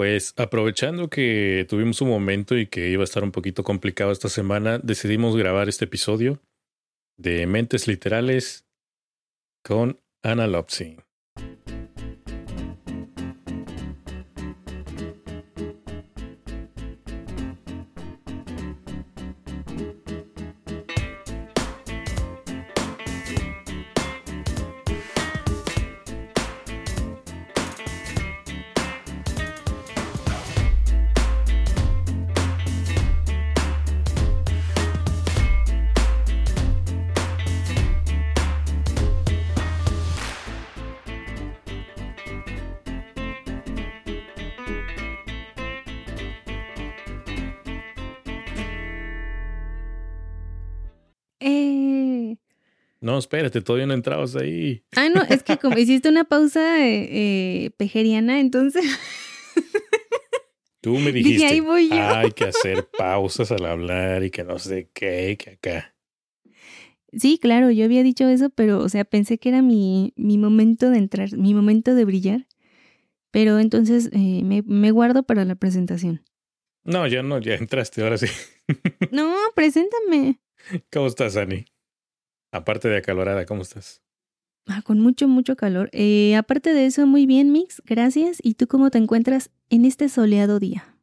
[0.00, 4.30] Pues aprovechando que tuvimos un momento y que iba a estar un poquito complicado esta
[4.30, 6.40] semana, decidimos grabar este episodio
[7.18, 8.64] de Mentes Literales
[9.62, 10.96] con Ana Lopsy.
[53.50, 54.84] Espérate, todavía no entrabas ahí.
[54.96, 58.84] Ah, no, es que como hiciste una pausa eh, eh, pejeriana, entonces.
[60.80, 61.94] Tú me dijiste, Dije, ahí voy yo.
[61.96, 65.94] hay que hacer pausas al hablar y que no sé qué, que acá.
[67.12, 70.90] Sí, claro, yo había dicho eso, pero, o sea, pensé que era mi, mi momento
[70.90, 72.46] de entrar, mi momento de brillar.
[73.32, 76.24] Pero entonces eh, me, me guardo para la presentación.
[76.82, 78.26] No, ya no, ya entraste, ahora sí.
[79.10, 80.40] No, preséntame.
[80.92, 81.66] ¿Cómo estás, Ani?
[82.52, 84.02] Aparte de acalorada, ¿cómo estás?
[84.66, 85.88] Ah, con mucho, mucho calor.
[85.92, 88.38] Eh, aparte de eso, muy bien, Mix, gracias.
[88.42, 90.96] ¿Y tú cómo te encuentras en este soleado día?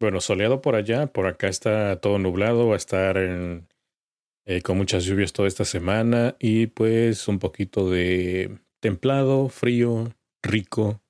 [0.00, 3.68] Bueno, soleado por allá, por acá está todo nublado, va a estar en,
[4.44, 11.00] eh, con muchas lluvias toda esta semana y pues un poquito de templado, frío, rico,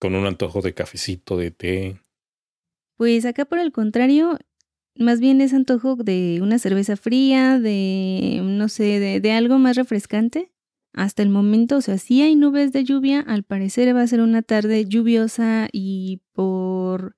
[0.00, 2.00] con un antojo de cafecito, de té.
[2.96, 4.38] Pues acá por el contrario,
[4.96, 10.52] más bien es antojo de una cerveza fría, de, no sé, de, algo más refrescante.
[10.92, 14.20] Hasta el momento, o sea, sí hay nubes de lluvia, al parecer va a ser
[14.20, 17.16] una tarde lluviosa y por,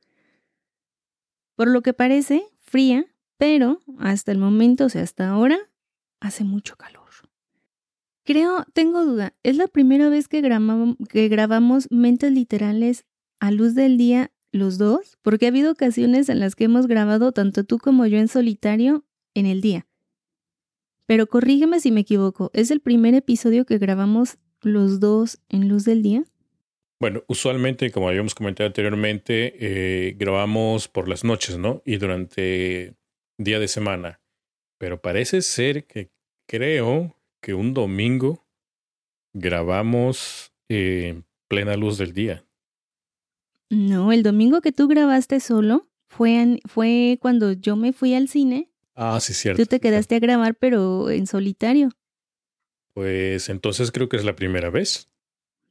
[1.56, 5.58] por lo que parece, fría, pero hasta el momento, o sea, hasta ahora,
[6.20, 7.04] hace mucho calor.
[8.24, 10.40] Creo, tengo duda, ¿es la primera vez que
[11.10, 13.04] que grabamos mentes literales
[13.38, 15.18] a luz del día los dos?
[15.22, 19.04] Porque ha habido ocasiones en las que hemos grabado tanto tú como yo en solitario
[19.34, 19.86] en el día.
[21.06, 25.84] Pero corrígeme si me equivoco, ¿es el primer episodio que grabamos los dos en luz
[25.84, 26.24] del día?
[27.00, 31.82] Bueno, usualmente, como habíamos comentado anteriormente, eh, grabamos por las noches, ¿no?
[31.84, 32.94] Y durante
[33.36, 34.20] día de semana.
[34.78, 36.10] Pero parece ser que
[36.48, 38.46] creo que un domingo
[39.34, 42.43] grabamos eh, en plena luz del día.
[43.74, 48.70] No, el domingo que tú grabaste solo fue, fue cuando yo me fui al cine.
[48.94, 49.62] Ah, sí, cierto.
[49.62, 51.90] Tú te quedaste a grabar, pero en solitario.
[52.94, 55.10] Pues entonces creo que es la primera vez.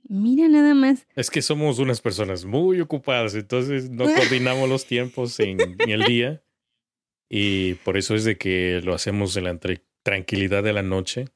[0.10, 1.08] Mira nada más.
[1.16, 6.04] Es que somos unas personas muy ocupadas, entonces no coordinamos los tiempos en, en el
[6.04, 6.44] día.
[7.30, 11.30] Y por eso es de que lo hacemos en la tra- tranquilidad de la noche.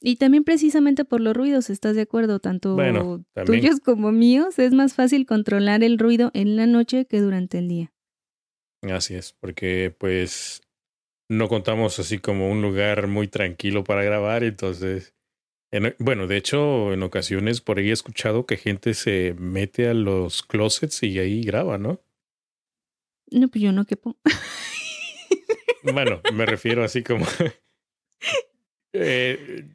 [0.00, 2.38] Y también precisamente por los ruidos, ¿estás de acuerdo?
[2.38, 7.20] Tanto Bueno, tuyos como míos, es más fácil controlar el ruido en la noche que
[7.20, 7.92] durante el día.
[8.82, 10.60] Así es, porque pues
[11.28, 15.14] no contamos así como un lugar muy tranquilo para grabar, entonces,
[15.72, 19.94] en- bueno, de hecho, en ocasiones por ahí he escuchado que gente se mete a
[19.94, 22.00] los closets y ahí graba, ¿no?
[23.32, 24.16] No, pues yo no quepo.
[25.82, 27.26] Bueno, me refiero así como...
[28.92, 29.68] eh,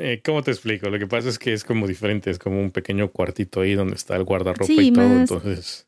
[0.00, 0.88] eh, ¿Cómo te explico?
[0.90, 3.94] Lo que pasa es que es como diferente, es como un pequeño cuartito ahí donde
[3.94, 5.86] está el guardarropa Sí, y todo, más- entonces...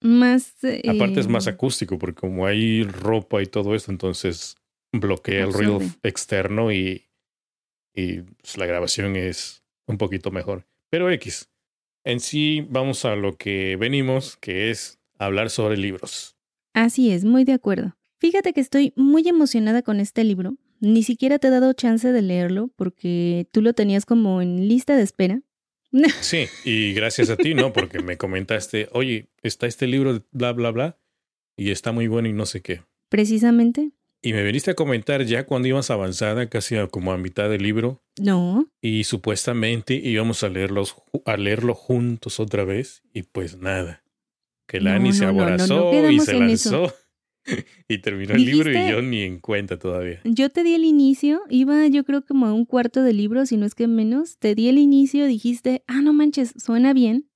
[0.00, 0.54] Más.
[0.86, 4.56] Aparte es eh, más acústico, porque como hay ropa y todo eso, entonces
[4.92, 7.08] bloquea el ruido externo y,
[7.94, 10.66] y pues, la grabación es un poquito mejor.
[10.88, 11.50] Pero X,
[12.04, 16.36] en sí vamos a lo que venimos, que es hablar sobre libros.
[16.74, 17.96] Así es, muy de acuerdo.
[18.18, 20.54] Fíjate que estoy muy emocionada con este libro.
[20.80, 24.96] Ni siquiera te he dado chance de leerlo porque tú lo tenías como en lista
[24.96, 25.42] de espera.
[26.20, 27.72] Sí, y gracias a ti, ¿no?
[27.72, 30.98] Porque me comentaste, oye, está este libro, de bla, bla, bla,
[31.56, 32.82] y está muy bueno y no sé qué.
[33.08, 33.92] Precisamente.
[34.20, 38.02] Y me viniste a comentar ya cuando ibas avanzada, casi como a mitad del libro,
[38.20, 44.02] No, y supuestamente íbamos a leerlos a leerlo juntos otra vez y pues nada
[44.66, 46.92] que la No, Ani se no, aborazó y se eso.
[47.88, 51.42] y terminó el libro y yo ni en cuenta todavía yo te di el inicio,
[51.50, 54.38] iba yo creo como a un cuarto de libro, si no es que menos.
[54.38, 57.28] Te di el inicio, dijiste, ah, no manches, suena bien.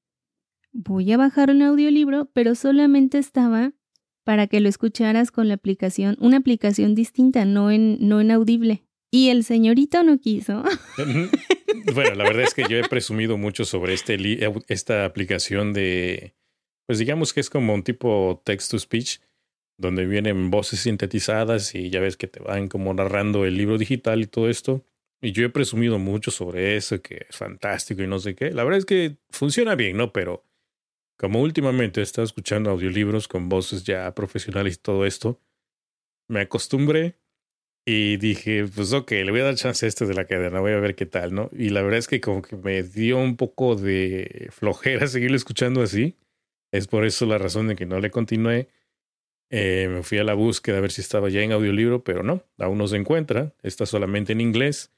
[0.72, 3.72] Voy a bajar un audiolibro, pero solamente estaba
[4.24, 8.84] para que lo escucharas con la aplicación, una aplicación distinta, no en, no en audible.
[9.10, 10.62] Y el señorito no quiso.
[11.94, 14.16] bueno la verdad es que yo he presumido mucho sobre este
[14.68, 16.34] esta aplicación de
[16.86, 19.20] pues digamos que es como un tipo text to speech,
[19.82, 24.22] donde vienen voces sintetizadas y ya ves que te van como narrando el libro digital
[24.22, 24.86] y todo esto.
[25.20, 28.50] Y yo he presumido mucho sobre eso, que es fantástico y no sé qué.
[28.52, 30.12] La verdad es que funciona bien, ¿no?
[30.12, 30.46] Pero
[31.18, 35.40] como últimamente he estado escuchando audiolibros con voces ya profesionales y todo esto,
[36.28, 37.18] me acostumbré
[37.84, 40.72] y dije, pues ok, le voy a dar chance a este de la cadena, voy
[40.72, 41.50] a ver qué tal, ¿no?
[41.52, 45.82] Y la verdad es que como que me dio un poco de flojera seguirlo escuchando
[45.82, 46.16] así.
[46.72, 48.68] Es por eso la razón de que no le continué.
[49.54, 52.42] Eh, me fui a la búsqueda a ver si estaba ya en audiolibro, pero no,
[52.58, 53.54] aún no se encuentra.
[53.62, 54.92] Está solamente en inglés.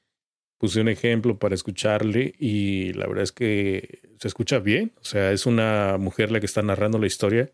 [0.59, 4.93] Puse un ejemplo para escucharle y la verdad es que se escucha bien.
[5.01, 7.53] O sea, es una mujer la que está narrando la historia.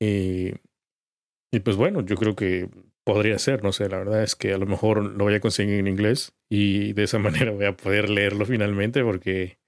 [0.00, 0.52] Y,
[1.52, 2.68] y pues bueno, yo creo que
[3.04, 5.78] podría ser, no sé, la verdad es que a lo mejor lo voy a conseguir
[5.78, 9.58] en inglés y de esa manera voy a poder leerlo finalmente porque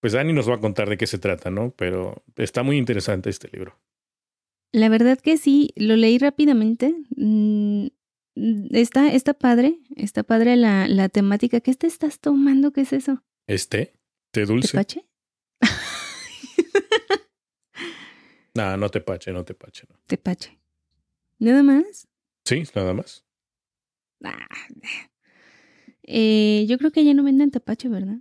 [0.00, 1.72] pues Dani nos va a contar de qué se trata, ¿no?
[1.76, 3.78] Pero está muy interesante este libro.
[4.72, 6.94] La verdad que sí, lo leí rápidamente.
[7.16, 7.88] Mm,
[8.70, 11.60] está, está padre, está padre la, la temática.
[11.60, 12.72] ¿Qué te estás tomando?
[12.72, 13.22] ¿Qué es eso?
[13.46, 13.92] ¿Este?
[14.30, 14.72] ¿Té dulce?
[14.72, 15.06] ¿Tepache?
[18.54, 19.86] no, no tepache, no tepache.
[19.90, 19.96] No.
[20.06, 20.58] Tepache.
[21.38, 22.08] ¿Nada más?
[22.44, 23.24] Sí, nada más.
[24.24, 24.46] Ah,
[26.04, 28.18] eh, yo creo que ya no venden tepache, ¿verdad?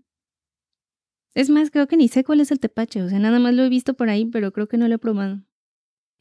[1.33, 3.63] Es más, creo que ni sé cuál es el tepache, o sea, nada más lo
[3.63, 5.42] he visto por ahí, pero creo que no lo he probado.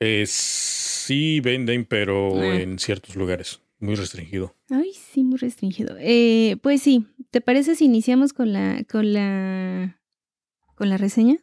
[0.00, 2.56] Eh, sí venden, pero ah.
[2.56, 4.56] en ciertos lugares, muy restringido.
[4.70, 5.96] Ay, sí, muy restringido.
[6.00, 10.00] Eh, pues sí, ¿te parece si iniciamos con la, con la,
[10.74, 11.36] con la reseña?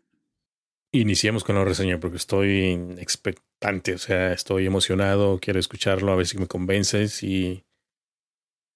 [0.92, 6.26] Iniciamos con la reseña porque estoy expectante, o sea, estoy emocionado, quiero escucharlo, a ver
[6.26, 7.64] si me convences y,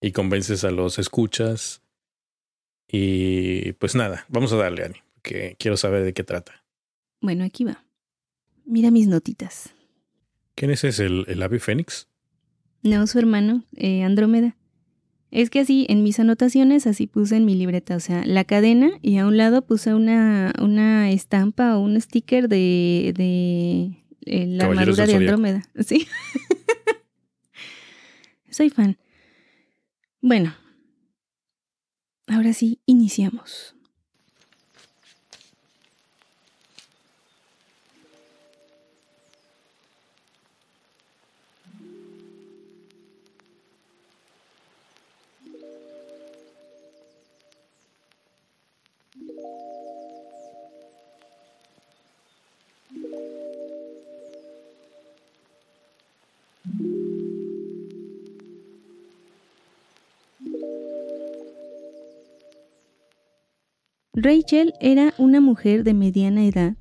[0.01, 1.81] y convences a los escuchas
[2.87, 6.65] y pues nada, vamos a darle, Ani, porque quiero saber de qué trata.
[7.21, 7.85] Bueno, aquí va.
[8.65, 9.71] Mira mis notitas.
[10.55, 12.07] ¿Quién es ese, el, el ave fénix?
[12.83, 14.57] No, su hermano, eh, Andrómeda.
[15.29, 18.91] Es que así, en mis anotaciones, así puse en mi libreta, o sea, la cadena
[19.01, 24.65] y a un lado puse una, una estampa o un sticker de, de eh, la
[24.65, 25.63] armadura de Andrómeda.
[25.85, 26.07] Sí.
[28.49, 28.97] Soy fan.
[30.21, 30.53] Bueno,
[32.31, 33.75] Ahora sí, iniciamos.
[64.23, 66.75] Rachel era una mujer de mediana edad,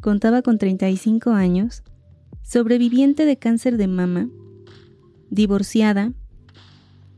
[0.00, 1.82] contaba con 35 años,
[2.42, 4.28] sobreviviente de cáncer de mama,
[5.30, 6.12] divorciada,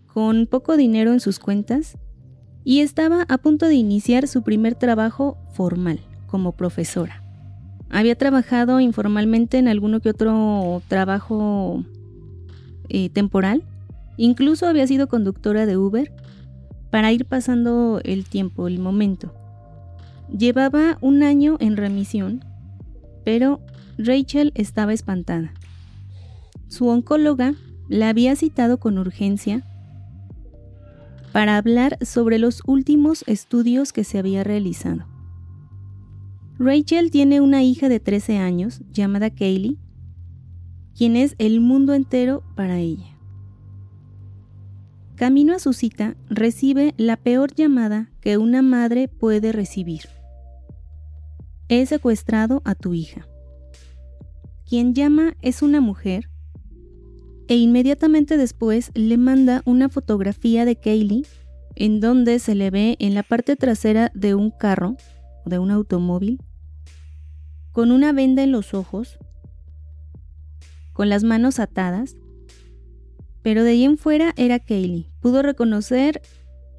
[0.07, 1.99] con poco dinero en sus cuentas
[2.65, 7.23] y estaba a punto de iniciar su primer trabajo formal como profesora.
[7.91, 11.85] Había trabajado informalmente en alguno que otro trabajo
[12.89, 13.63] eh, temporal,
[14.17, 16.11] incluso había sido conductora de Uber
[16.93, 19.33] para ir pasando el tiempo, el momento.
[20.29, 22.45] Llevaba un año en remisión,
[23.25, 23.61] pero
[23.97, 25.55] Rachel estaba espantada.
[26.69, 27.55] Su oncóloga
[27.89, 29.65] la había citado con urgencia
[31.33, 35.07] para hablar sobre los últimos estudios que se había realizado.
[36.59, 39.79] Rachel tiene una hija de 13 años llamada Kaylee,
[40.95, 43.12] quien es el mundo entero para ella.
[45.17, 50.03] Camino a su cita, recibe la peor llamada que una madre puede recibir.
[51.69, 53.29] He secuestrado a tu hija.
[54.67, 56.29] Quien llama es una mujer
[57.47, 61.27] e inmediatamente después le manda una fotografía de Kaylee
[61.75, 64.97] en donde se le ve en la parte trasera de un carro,
[65.45, 66.41] de un automóvil,
[67.73, 69.19] con una venda en los ojos,
[70.93, 72.17] con las manos atadas
[73.43, 75.11] pero de ahí en fuera era Kaylee.
[75.21, 76.23] Pudo reconocer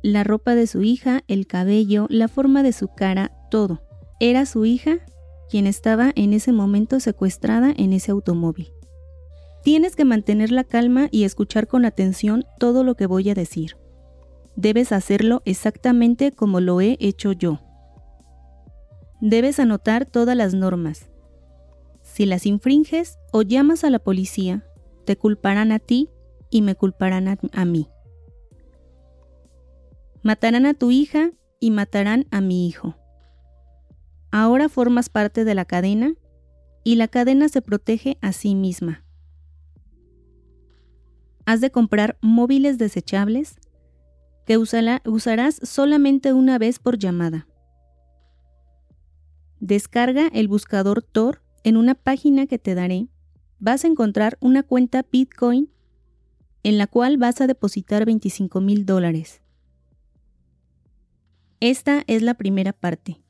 [0.02, 3.82] la ropa de su hija, el cabello, la forma de su cara, todo.
[4.20, 5.00] Era su hija
[5.50, 8.74] quien estaba en ese momento secuestrada en ese automóvil.
[9.64, 13.78] Tienes que mantener la calma y escuchar con atención todo lo que voy a decir.
[14.56, 17.60] Debes hacerlo exactamente como lo he hecho yo.
[19.22, 21.10] Debes anotar todas las normas.
[22.02, 24.66] Si las infringes o llamas a la policía,
[25.06, 26.10] te culparán a ti
[26.54, 27.90] y me culparán a, mí.
[30.22, 32.96] Matarán a tu hija y matarán a mi hijo.
[34.30, 36.14] ahora formas parte de la cadena
[36.84, 39.04] y la cadena se protege a sí misma.
[41.48, 43.60] Has de comprar móviles desechables
[44.46, 47.48] que usarás solamente una vez por llamada.
[49.60, 53.08] Descarga el buscador Tor en una página que te daré.
[53.58, 55.73] Vas a encontrar una cuenta Bitcoin
[56.64, 59.42] en la cual vas a depositar 25 mil dólares.
[61.60, 63.22] Esta es la primera parte.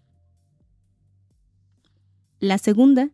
[2.40, 3.12] La segunda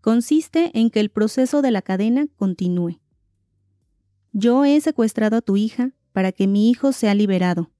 [0.00, 3.00] consiste en que el proceso de la cadena continúe.
[4.32, 7.70] Yo he secuestrado a tu hija para que mi hijo sea liberado.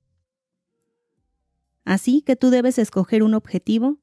[1.84, 3.98] Así que tú debes escoger un objetivo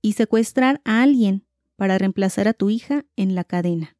[0.00, 1.44] y secuestrar a alguien
[1.76, 3.97] para reemplazar a tu hija en la cadena.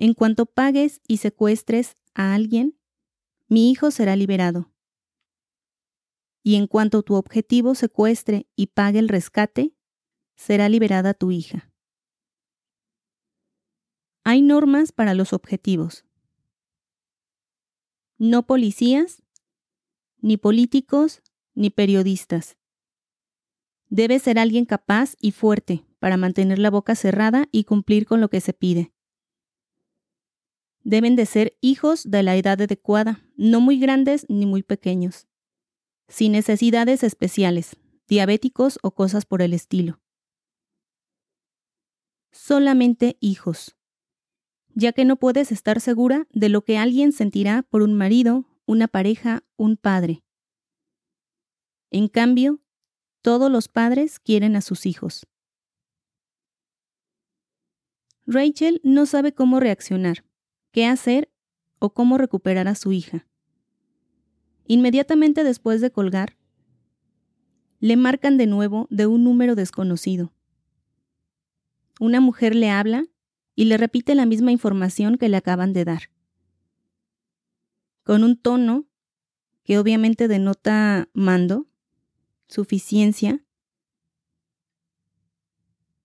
[0.00, 2.78] En cuanto pagues y secuestres a alguien,
[3.48, 4.72] mi hijo será liberado.
[6.44, 9.74] Y en cuanto tu objetivo secuestre y pague el rescate,
[10.36, 11.72] será liberada tu hija.
[14.22, 16.04] Hay normas para los objetivos.
[18.18, 19.24] No policías,
[20.18, 21.22] ni políticos,
[21.54, 22.56] ni periodistas.
[23.88, 28.30] Debe ser alguien capaz y fuerte para mantener la boca cerrada y cumplir con lo
[28.30, 28.92] que se pide.
[30.88, 35.28] Deben de ser hijos de la edad adecuada, no muy grandes ni muy pequeños,
[36.08, 37.76] sin necesidades especiales,
[38.06, 40.00] diabéticos o cosas por el estilo.
[42.32, 43.76] Solamente hijos,
[44.68, 48.88] ya que no puedes estar segura de lo que alguien sentirá por un marido, una
[48.88, 50.24] pareja, un padre.
[51.90, 52.62] En cambio,
[53.20, 55.26] todos los padres quieren a sus hijos.
[58.24, 60.24] Rachel no sabe cómo reaccionar,
[60.78, 61.28] qué hacer
[61.80, 63.26] o cómo recuperar a su hija.
[64.68, 66.36] Inmediatamente después de colgar,
[67.80, 70.32] le marcan de nuevo de un número desconocido.
[71.98, 73.06] Una mujer le habla
[73.56, 76.02] y le repite la misma información que le acaban de dar.
[78.04, 78.86] Con un tono
[79.64, 81.66] que obviamente denota mando,
[82.46, 83.44] suficiencia,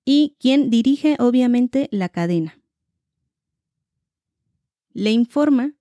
[0.04, 2.63] y quien dirige obviamente la cadena.
[4.94, 5.74] Le informa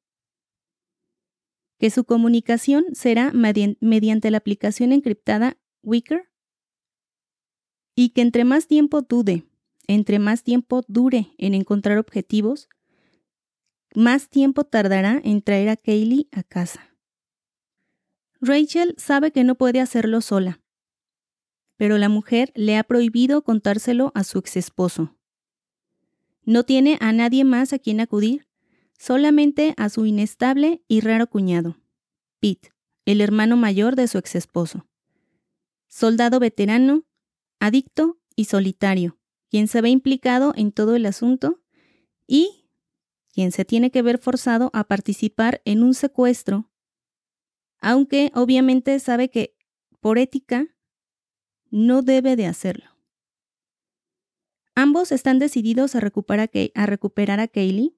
[1.78, 6.30] que su comunicación será mediante la aplicación encriptada Wicker
[7.94, 9.44] y que entre más tiempo dude,
[9.86, 12.68] entre más tiempo dure en encontrar objetivos,
[13.94, 16.96] más tiempo tardará en traer a Kaylee a casa.
[18.40, 20.62] Rachel sabe que no puede hacerlo sola,
[21.76, 25.16] pero la mujer le ha prohibido contárselo a su ex esposo.
[26.44, 28.48] No tiene a nadie más a quien acudir,
[29.02, 31.76] solamente a su inestable y raro cuñado,
[32.38, 32.72] Pete,
[33.04, 34.86] el hermano mayor de su ex esposo.
[35.88, 37.02] Soldado veterano,
[37.58, 39.18] adicto y solitario,
[39.50, 41.60] quien se ve implicado en todo el asunto
[42.28, 42.68] y
[43.32, 46.70] quien se tiene que ver forzado a participar en un secuestro
[47.80, 49.56] aunque obviamente sabe que
[49.98, 50.68] por ética
[51.72, 52.96] no debe de hacerlo.
[54.76, 57.96] Ambos están decididos a recuperar a, recuperar a Kaylee,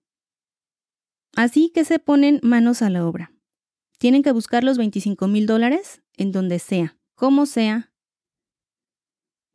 [1.36, 3.32] así que se ponen manos a la obra.
[3.98, 7.92] Tienen que buscar los 25 mil dólares en donde sea, como sea,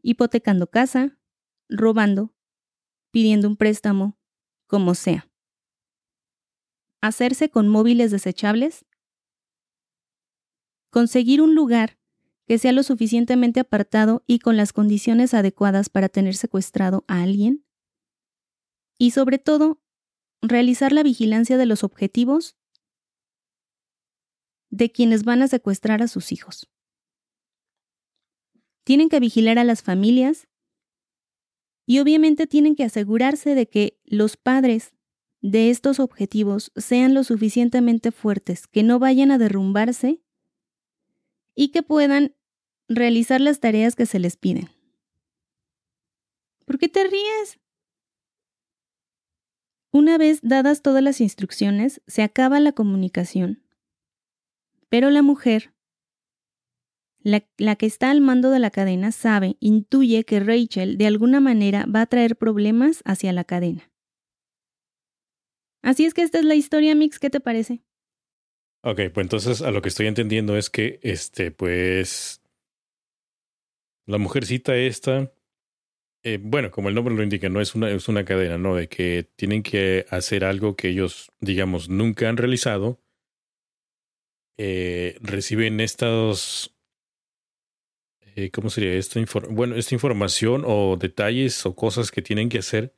[0.02, 1.18] hipotecando casa,
[1.68, 2.34] robando,
[3.12, 4.18] pidiendo un préstamo,
[4.68, 5.30] como sea.
[7.02, 8.86] Hacerse con móviles desechables
[10.90, 11.98] conseguir un lugar
[12.46, 17.64] que sea lo suficientemente apartado y con las condiciones adecuadas para tener secuestrado a alguien.
[18.98, 19.80] Y sobre todo,
[20.42, 22.56] realizar la vigilancia de los objetivos
[24.70, 26.70] de quienes van a secuestrar a sus hijos.
[28.84, 30.48] Tienen que vigilar a las familias
[31.86, 34.94] y obviamente tienen que asegurarse de que los padres
[35.42, 40.22] de estos objetivos sean lo suficientemente fuertes, que no vayan a derrumbarse
[41.56, 42.36] y que puedan
[42.88, 44.70] realizar las tareas que se les piden.
[46.66, 47.60] ¿Por qué te ríes?
[49.92, 53.64] Una vez dadas todas las instrucciones, se acaba la comunicación.
[54.90, 55.74] Pero la mujer,
[57.22, 57.42] la,
[57.76, 62.02] que está al mando de la cadena, sabe, intuye que Rachel de alguna manera va
[62.02, 63.92] a traer problemas hacia la cadena.
[65.82, 67.82] Así es que esta es la historia, Mix, ¿qué te parece?
[68.82, 72.42] Ok, pues entonces a lo que estoy entendiendo es que, este, pues,
[74.06, 75.32] la mujercita esta,
[76.24, 78.76] eh, bueno, como el nombre lo indica, no es una, es una cadena, ¿no?
[78.76, 83.00] De que tienen que hacer algo que ellos, digamos, nunca han realizado.
[84.58, 86.76] Eh, reciben estos,
[88.36, 92.94] eh, ¿cómo sería esta bueno, esta información o detalles o cosas que tienen que hacer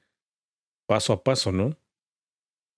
[0.88, 1.78] paso a paso, ¿no?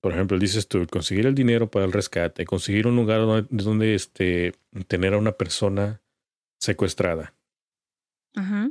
[0.01, 3.95] Por ejemplo, dices tú, conseguir el dinero para el rescate, conseguir un lugar donde, donde
[3.95, 4.53] este,
[4.87, 6.01] tener a una persona
[6.59, 7.33] secuestrada.
[8.35, 8.69] Ajá.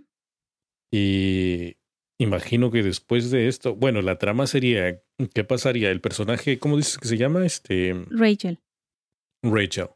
[0.92, 1.78] Y
[2.18, 5.02] imagino que después de esto, bueno, la trama sería,
[5.34, 5.90] ¿qué pasaría?
[5.90, 7.46] El personaje, ¿cómo dices que se llama?
[7.46, 7.94] Este.
[8.11, 8.61] Rachel.
[9.42, 9.88] Rachel.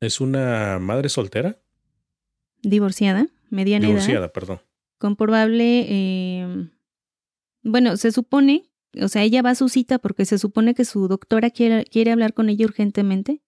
[0.00, 1.60] ¿Es una madre soltera?
[2.62, 4.60] Divorciada, mediana Divorciada, perdón.
[4.98, 5.86] Con probable.
[5.88, 6.70] Eh,
[7.62, 11.08] bueno, se supone, o sea, ella va a su cita porque se supone que su
[11.08, 13.42] doctora quiere, quiere hablar con ella urgentemente.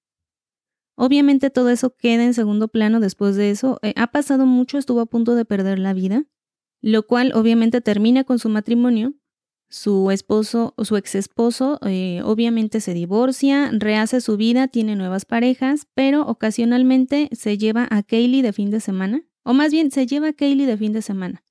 [0.96, 3.78] Obviamente todo eso queda en segundo plano después de eso.
[3.82, 6.24] Eh, ha pasado mucho, estuvo a punto de perder la vida,
[6.86, 9.14] lo cual obviamente termina con su matrimonio.
[9.68, 15.24] Su esposo o su ex esposo eh, obviamente se divorcia, rehace su vida, tiene nuevas
[15.24, 20.06] parejas, pero ocasionalmente se lleva a Kaylee de fin de semana, o más bien se
[20.06, 21.42] lleva a Kaylee de fin de semana.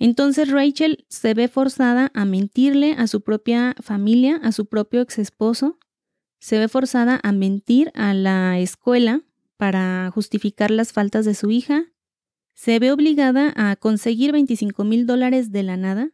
[0.00, 5.20] Entonces Rachel se ve forzada a mentirle a su propia familia, a su propio ex
[5.20, 5.78] esposo,
[6.40, 9.20] se ve forzada a mentir a la escuela
[9.58, 11.84] para justificar las faltas de su hija,
[12.56, 16.10] se ve obligada a conseguir 25 mil dólares de la nada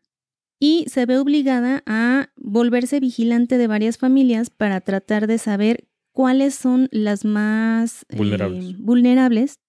[0.58, 6.54] y se ve obligada a volverse vigilante de varias familias para tratar de saber cuáles
[6.56, 9.60] son las más vulnerables, eh, vulnerables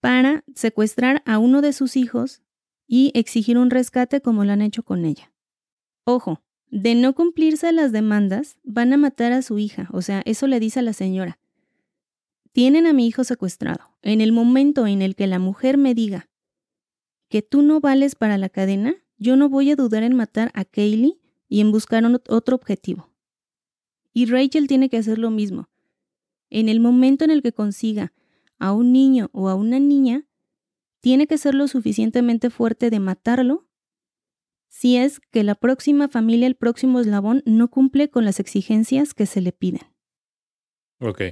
[0.00, 2.42] para secuestrar a uno de sus hijos
[2.86, 5.32] y exigir un rescate como lo han hecho con ella.
[6.04, 10.46] Ojo, de no cumplirse las demandas, van a matar a su hija, o sea, eso
[10.46, 11.38] le dice a la señora.
[12.58, 13.96] Tienen a mi hijo secuestrado.
[14.02, 16.28] En el momento en el que la mujer me diga
[17.28, 20.64] que tú no vales para la cadena, yo no voy a dudar en matar a
[20.64, 23.14] Kaylee y en buscar otro objetivo.
[24.12, 25.68] Y Rachel tiene que hacer lo mismo.
[26.50, 28.12] En el momento en el que consiga
[28.58, 30.26] a un niño o a una niña,
[30.98, 33.68] tiene que ser lo suficientemente fuerte de matarlo
[34.66, 39.26] si es que la próxima familia, el próximo eslabón, no cumple con las exigencias que
[39.26, 39.82] se le piden.
[40.98, 41.22] Ok.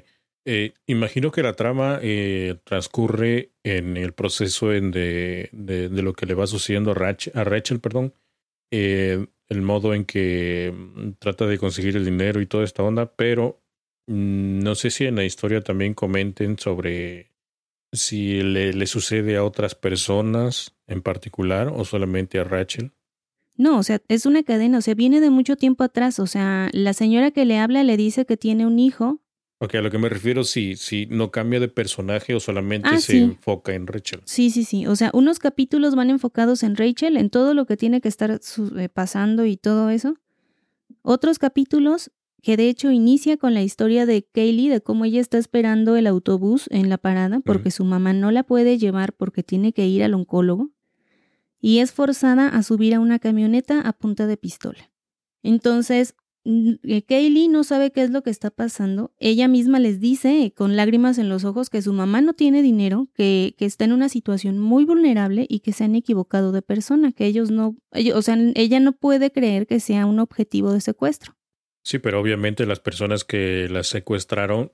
[0.49, 6.35] Eh, imagino que la trama eh, transcurre en el proceso de, de, lo que le
[6.35, 8.15] va sucediendo a Rachel, a Rachel perdón,
[8.71, 13.13] eh, el modo en que mm, trata de conseguir el dinero y toda esta onda,
[13.17, 13.61] pero
[14.07, 17.33] mm, no sé si en la historia también comenten sobre
[17.93, 22.93] si le, le sucede a otras personas en particular o solamente a Rachel.
[23.57, 26.69] No, o sea, es una cadena, o sea, viene de mucho tiempo atrás, o sea,
[26.73, 29.21] la señora que le habla le dice que tiene un hijo.
[29.59, 32.99] Ok, a lo que me refiero, si, si no cambia de personaje o solamente ah,
[32.99, 34.21] se enfoca en Rachel.
[34.25, 37.79] Sí, sí, sí, o sea, unos capítulos van enfocados en Rachel, en todo lo que
[37.79, 40.16] tiene que estar eh, pasando y todo eso.
[41.01, 42.11] Otros capítulos
[42.42, 46.07] que de hecho inicia con la historia de Kaylee, de cómo ella está esperando el
[46.07, 50.05] autobús en la parada porque su mamá no la puede llevar porque tiene que ir
[50.05, 50.71] al oncólogo
[51.61, 54.92] y es forzada a subir a una camioneta a punta de pistola.
[55.42, 56.14] Entonces,
[57.07, 59.13] Kaylee no sabe qué es lo que está pasando.
[59.19, 63.09] Ella misma les dice con lágrimas en los ojos que su mamá no tiene dinero,
[63.15, 67.13] que, que está en una situación muy vulnerable y que se han equivocado de persona,
[67.13, 67.77] que ellos no,
[68.15, 71.37] o sea, ella no puede creer que sea un objetivo de secuestro.
[71.83, 74.73] Sí, pero obviamente las personas que la secuestraron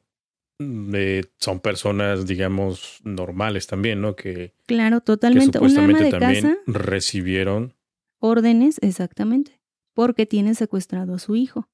[0.59, 4.17] mm, eh, son personas, digamos, normales también, ¿no?
[4.17, 5.53] Que claro, totalmente.
[5.53, 7.75] Que supuestamente también recibieron
[8.19, 9.61] órdenes, exactamente,
[9.94, 11.68] porque tienen secuestrado a su hijo.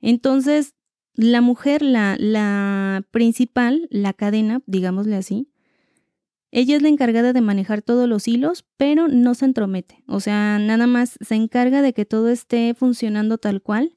[0.00, 0.74] Entonces,
[1.14, 5.48] la mujer, la, la principal, la cadena, digámosle así,
[6.50, 10.04] ella es la encargada de manejar todos los hilos, pero no se entromete.
[10.06, 13.94] O sea, nada más se encarga de que todo esté funcionando tal cual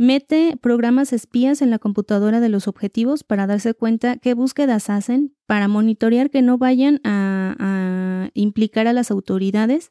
[0.00, 5.34] Mete programas espías en la computadora de los objetivos para darse cuenta qué búsquedas hacen,
[5.44, 9.90] para monitorear que no vayan a, implicar a las autoridades.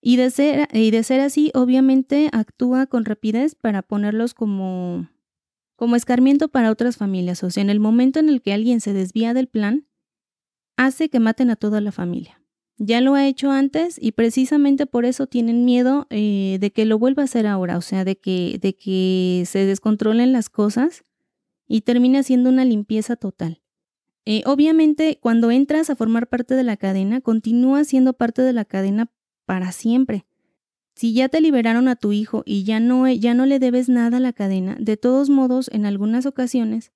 [0.00, 5.08] Y de, ser, así, obviamente actúa con rapidez para ponerlos como,
[5.76, 7.42] como escarmiento para otras familias.
[7.42, 9.86] O sea, en el momento en el que alguien se desvía del plan,
[10.76, 12.40] hace que maten a toda la familia.
[12.80, 16.96] Ya lo ha hecho antes y precisamente por eso tienen miedo eh, de que lo
[16.96, 21.04] vuelva a hacer ahora, o sea, de que, de que se descontrolen las cosas
[21.66, 23.62] y termine haciendo una limpieza total.
[24.26, 28.64] Eh, obviamente, cuando entras a formar parte de la cadena, continúa siendo parte de la
[28.64, 29.10] cadena
[29.48, 30.26] para siempre.
[30.94, 34.18] Si ya te liberaron a tu hijo y ya no, ya no le debes nada
[34.18, 36.92] a la cadena, de todos modos, en algunas ocasiones,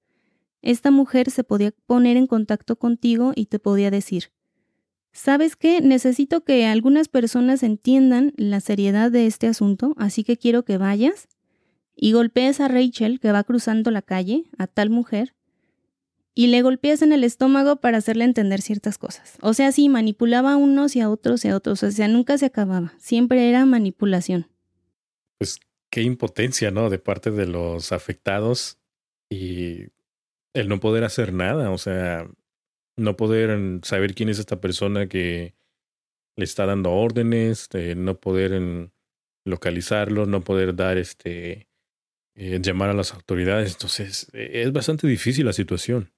[0.60, 4.32] esta mujer se podía poner en contacto contigo y te podía decir,
[5.12, 5.80] ¿Sabes qué?
[5.80, 11.28] Necesito que algunas personas entiendan la seriedad de este asunto, así que quiero que vayas
[11.96, 15.34] y golpees a Rachel que va cruzando la calle, a tal mujer,
[16.34, 19.36] y le golpeas en el estómago para hacerle entender ciertas cosas.
[19.40, 22.38] O sea, sí, manipulaba a unos y a otros y a otros, o sea, nunca
[22.38, 24.48] se acababa, siempre era manipulación.
[25.38, 26.88] Pues qué impotencia, ¿no?
[26.88, 28.78] De parte de los afectados
[29.28, 29.88] y
[30.54, 32.28] el no poder hacer nada, o sea,
[32.96, 35.54] no poder saber quién es esta persona que
[36.36, 38.90] le está dando órdenes, de no poder
[39.44, 41.68] localizarlo, no poder dar este
[42.34, 43.72] eh, llamar a las autoridades.
[43.72, 46.10] Entonces, e, es bastante difícil la situación.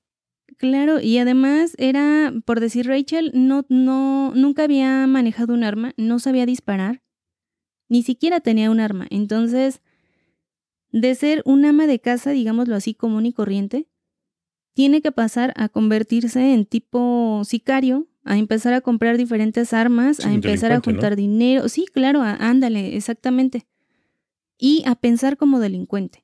[0.58, 6.18] Claro, y además era, por decir Rachel, no, no, nunca había manejado un arma, no
[6.18, 7.02] sabía disparar,
[7.88, 9.06] ni siquiera tenía un arma.
[9.10, 9.80] Entonces,
[10.92, 13.88] de ser un ama de casa, digámoslo así, común y corriente,
[14.74, 20.32] tiene que pasar a convertirse en tipo sicario, a empezar a comprar diferentes armas, a
[20.32, 21.68] empezar a juntar dinero.
[21.68, 23.66] Sí, claro, ándale, exactamente.
[24.58, 26.23] Y a pensar como delincuente.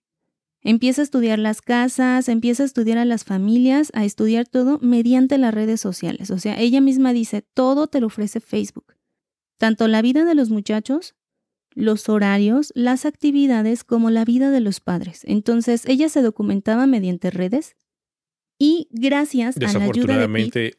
[0.62, 5.38] Empieza a estudiar las casas, empieza a estudiar a las familias, a estudiar todo mediante
[5.38, 6.30] las redes sociales.
[6.30, 8.94] O sea, ella misma dice, todo te lo ofrece Facebook.
[9.56, 11.14] Tanto la vida de los muchachos,
[11.74, 15.22] los horarios, las actividades, como la vida de los padres.
[15.24, 17.76] Entonces, ella se documentaba mediante redes
[18.58, 20.76] y gracias a la ayuda de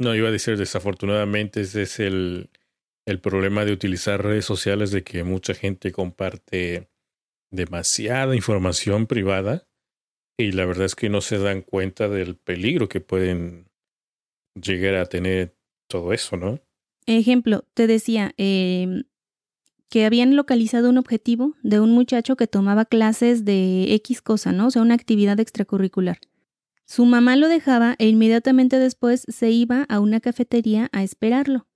[0.00, 2.48] no iba a decir desafortunadamente, ese es el,
[3.04, 6.89] el problema de utilizar redes sociales, de que mucha gente comparte
[7.50, 9.66] demasiada información privada
[10.38, 13.66] y la verdad es que no se dan cuenta del peligro que pueden
[14.54, 15.54] llegar a tener
[15.88, 16.60] todo eso, ¿no?
[17.06, 19.04] Ejemplo, te decía em,
[19.88, 24.68] que habían localizado un objetivo de un muchacho que tomaba clases de X cosa, ¿no?
[24.68, 26.18] O sea, una actividad extracurricular.
[26.86, 31.66] Su mamá lo dejaba e inmediatamente después se iba a una cafetería a esperarlo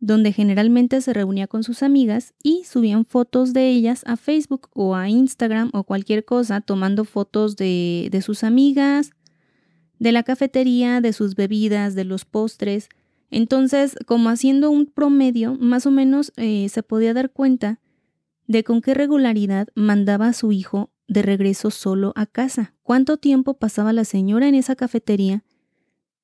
[0.00, 4.94] donde generalmente se reunía con sus amigas y subían fotos de ellas a Facebook o
[4.94, 9.10] a Instagram o cualquier cosa, tomando fotos de, de sus amigas,
[9.98, 12.88] de la cafetería, de sus bebidas, de los postres.
[13.30, 17.80] Entonces, como haciendo un promedio, más o menos eh, se podía dar cuenta
[18.46, 23.54] de con qué regularidad mandaba a su hijo de regreso solo a casa, cuánto tiempo
[23.54, 25.44] pasaba la señora en esa cafetería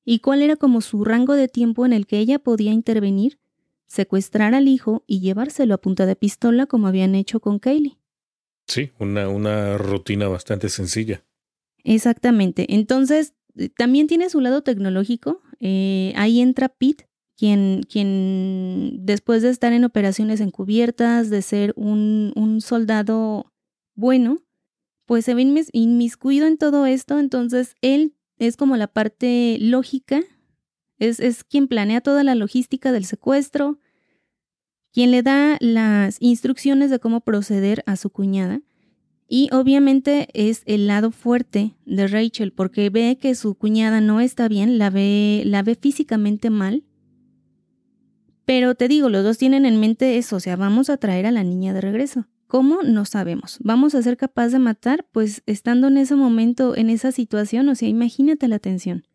[0.05, 3.39] y cuál era como su rango de tiempo en el que ella podía intervenir
[3.87, 7.97] secuestrar al hijo y llevárselo a punta de pistola como habían hecho con Kaylee.
[8.67, 11.23] Sí, una, una rutina bastante sencilla.
[11.83, 12.73] Exactamente.
[12.73, 15.41] Entonces, eh, también tiene su lado tecnológico.
[15.59, 22.33] Eh, ahí entra Pete, quien, quien después de estar en operaciones encubiertas, de ser un,
[22.35, 23.53] un soldado
[23.93, 24.39] bueno,
[25.05, 27.19] pues se ve inmiscuido en todo esto.
[27.19, 30.21] Entonces, él es como la parte lógica
[30.99, 33.79] es, quien planea toda la logística del secuestro,
[34.91, 38.61] quien le da las instrucciones de cómo proceder a su cuñada.
[39.27, 44.47] Y obviamente es el lado fuerte de Rachel porque ve que su cuñada no está
[44.47, 46.83] bien, la ve, la ve físicamente mal.
[48.45, 51.31] Pero te digo, los dos tienen en mente eso, o sea, vamos a traer a
[51.31, 52.27] la niña de regreso.
[52.47, 52.83] ¿Cómo?
[52.83, 53.57] No sabemos.
[53.61, 55.07] ¿Vamos a ser capaz de matar?
[55.11, 59.05] Pues estando en ese momento, en esa situación, o sea, imagínate la tensión.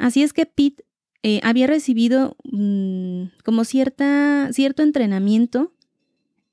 [0.00, 0.82] Así es que Pete
[1.22, 5.74] eh, había recibido mm, como cierta, cierto entrenamiento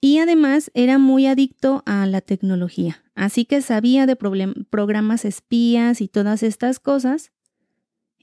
[0.02, 3.04] y además era muy adicto a la tecnología.
[3.16, 7.32] Así que sabía de programas espías y todas estas cosas.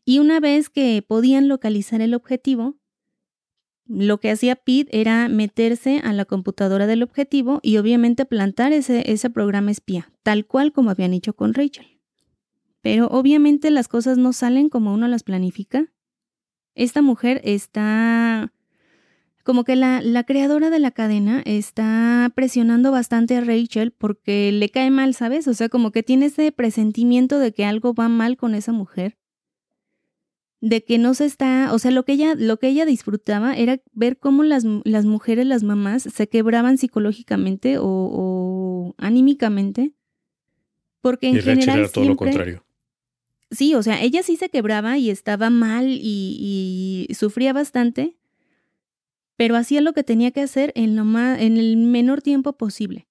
[0.05, 2.77] Y una vez que podían localizar el objetivo,
[3.87, 9.11] lo que hacía Pete era meterse a la computadora del objetivo y obviamente plantar ese,
[9.11, 11.94] ese programa espía, tal cual como habían hecho con Rachel.
[12.85, 15.91] Pero obviamente las cosas no salen como uno las planifica.
[16.75, 18.53] Esta mujer está
[19.43, 24.69] como que la, la, creadora de la cadena está presionando bastante a Rachel porque le
[24.69, 25.49] cae mal, ¿sabes?
[25.49, 29.17] O sea, como que tiene ese presentimiento de que algo va mal con esa mujer.
[30.61, 33.81] De que no se está, o sea, lo que ella, lo que ella disfrutaba era
[33.93, 39.95] ver cómo las, las mujeres, las mamás, se quebraban psicológicamente o, o anímicamente.
[41.01, 41.79] Porque en general.
[41.79, 42.64] Era todo lo contrario
[43.55, 48.17] sí, o sea, ella sí se quebraba y estaba mal y, sufría bastante,
[49.37, 53.07] pero hacía lo que tenía que hacer en, lo más, en el menor tiempo posible.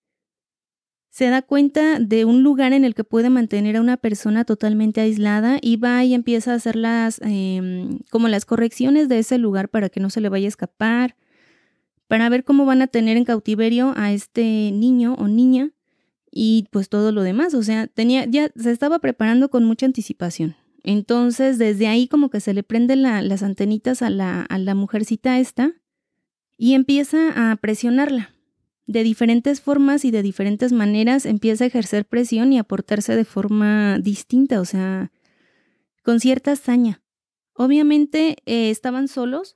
[1.10, 5.02] Se da cuenta de un lugar en el que puede mantener a una persona totalmente
[5.02, 9.70] aislada y va y empieza a hacer las, em, como las correcciones de ese lugar
[9.70, 11.16] para que no se le vaya a escapar,
[12.08, 15.72] para ver cómo van a tener en cautiverio a este niño o niña
[16.34, 17.54] y pues todo lo demás.
[17.54, 20.56] O sea, tenía, ya se estaba preparando con mucha anticipación.
[20.84, 25.40] Entonces, desde ahí como que se le prenden las antenitas a la, a la mujercita
[25.40, 25.74] esta
[26.58, 28.32] y empieza a presionarla.
[28.86, 33.24] De diferentes formas y de diferentes maneras empieza a ejercer presión y a portarse de
[33.24, 34.60] forma distinta.
[34.60, 35.12] O sea,
[36.04, 37.02] con cierta hazaña.
[37.54, 39.56] Obviamente eh, estaban solos.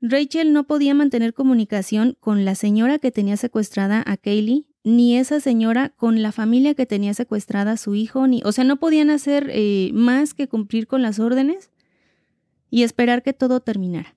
[0.00, 5.40] Rachel no podía mantener comunicación con la señora que tenía secuestrada a Kaylee, ni esa
[5.40, 9.08] señora con la familia que tenía secuestrada a su hijo, ni, o sea, no podían
[9.08, 11.70] hacer eh, más que cumplir con las órdenes
[12.70, 14.14] y esperar que todo terminara.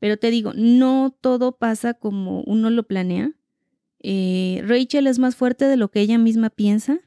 [0.00, 3.32] Pero te digo, no todo pasa como uno lo planea.
[4.00, 6.98] Eh, Rachel es más fuerte de lo que ella misma piensa.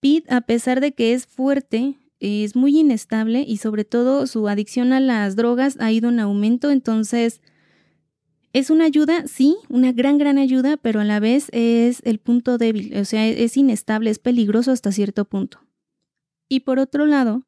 [0.00, 4.92] Pete, a pesar de que es fuerte, es muy inestable y sobre todo su adicción
[4.92, 7.40] a las drogas ha ido en aumento, entonces
[8.52, 12.58] es una ayuda, sí, una gran, gran ayuda, pero a la vez es el punto
[12.58, 15.60] débil, o sea, es inestable, es peligroso hasta cierto punto.
[16.48, 17.46] Y por otro lado,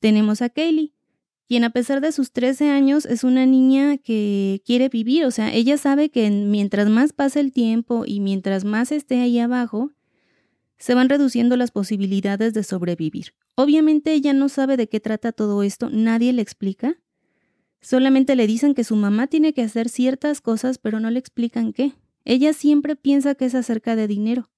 [0.00, 0.94] tenemos a Kaylee,
[1.46, 5.52] quien a pesar de sus 13 años es una niña que quiere vivir, o sea,
[5.52, 9.92] ella sabe que mientras más pasa el tiempo y mientras más esté ahí abajo,
[10.78, 13.34] se van reduciendo las posibilidades de sobrevivir.
[13.54, 16.98] Obviamente ella no sabe de qué trata todo esto, nadie le explica.
[17.80, 21.72] Solamente le dicen que su mamá tiene que hacer ciertas cosas, pero no le explican
[21.72, 21.92] qué.
[22.24, 24.50] Ella siempre piensa que es acerca de dinero.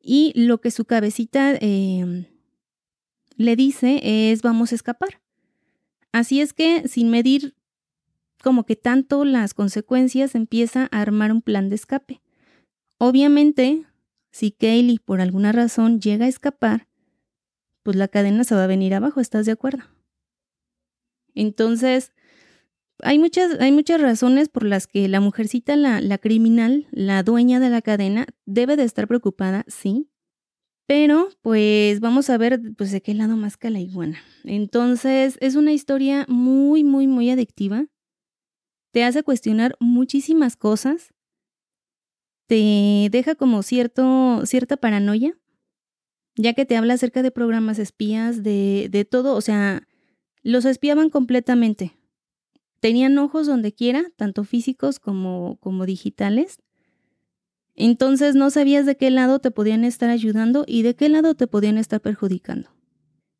[0.00, 2.26] Y lo que su cabecita eh,
[3.36, 5.20] le dice es vamos a escapar.
[6.12, 7.54] Así es que, sin medir
[8.42, 12.20] como que tanto las consecuencias, empieza a armar un plan de escape.
[12.98, 13.86] Obviamente,
[14.30, 16.88] si Kaylee por alguna razón llega a escapar,
[17.82, 19.84] pues la cadena se va a venir abajo, ¿estás de acuerdo?
[21.34, 22.12] Entonces,
[23.02, 27.60] hay muchas, hay muchas razones por las que la mujercita, la, la criminal, la dueña
[27.60, 30.08] de la cadena, debe de estar preocupada, sí,
[30.86, 34.18] pero pues vamos a ver pues de qué lado más que la iguana.
[34.44, 37.86] Entonces es una historia muy, muy, muy adictiva.
[38.92, 41.14] Te hace cuestionar muchísimas cosas.
[42.46, 45.38] Te deja como cierto, cierta paranoia,
[46.36, 49.34] ya que te habla acerca de programas espías, de, de todo.
[49.34, 49.88] O sea,
[50.42, 51.96] los espiaban completamente.
[52.80, 56.60] Tenían ojos donde quiera, tanto físicos como, como digitales.
[57.74, 61.46] Entonces no sabías de qué lado te podían estar ayudando y de qué lado te
[61.46, 62.70] podían estar perjudicando.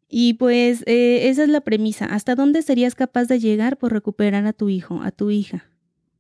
[0.09, 2.05] Y pues eh, esa es la premisa.
[2.05, 5.71] ¿Hasta dónde serías capaz de llegar por recuperar a tu hijo, a tu hija?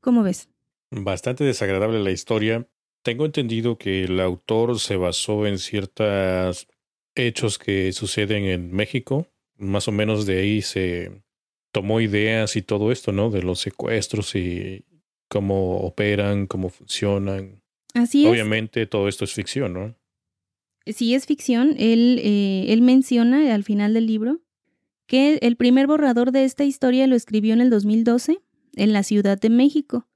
[0.00, 0.48] ¿Cómo ves?
[0.90, 2.66] Bastante desagradable la historia.
[3.02, 6.68] Tengo entendido que el autor se basó en ciertos
[7.14, 9.26] hechos que suceden en México.
[9.62, 11.22] Más o menos de ahí se
[11.72, 13.30] tomó ideas y todo esto, ¿no?
[13.30, 14.84] De los secuestros y
[15.28, 17.62] cómo operan, cómo funcionan.
[17.94, 18.30] Así es.
[18.30, 19.96] Obviamente todo esto es ficción, ¿no?
[20.86, 21.74] Sí, es ficción.
[21.78, 24.40] Él, eh, él menciona al final del libro
[25.06, 28.38] que el primer borrador de esta historia lo escribió en el 2012
[28.76, 30.06] en la Ciudad de México,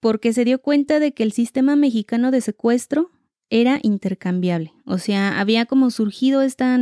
[0.00, 3.10] porque se dio cuenta de que el sistema mexicano de secuestro
[3.50, 4.72] era intercambiable.
[4.84, 6.78] O sea, había como surgido esta,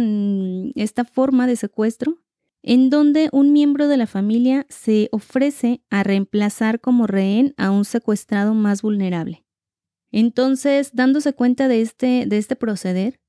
[0.75, 2.19] esta forma de secuestro
[2.63, 7.85] en donde un miembro de la familia se ofrece a reemplazar como rehén a un
[7.85, 9.45] secuestrado más vulnerable.
[10.11, 13.21] Entonces, dándose cuenta de este, de este proceder,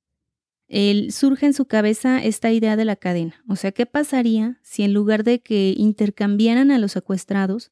[1.10, 3.44] surge en su cabeza esta idea de la cadena.
[3.50, 7.72] O sea, ¿qué pasaría si en lugar de que intercambiaran a los secuestrados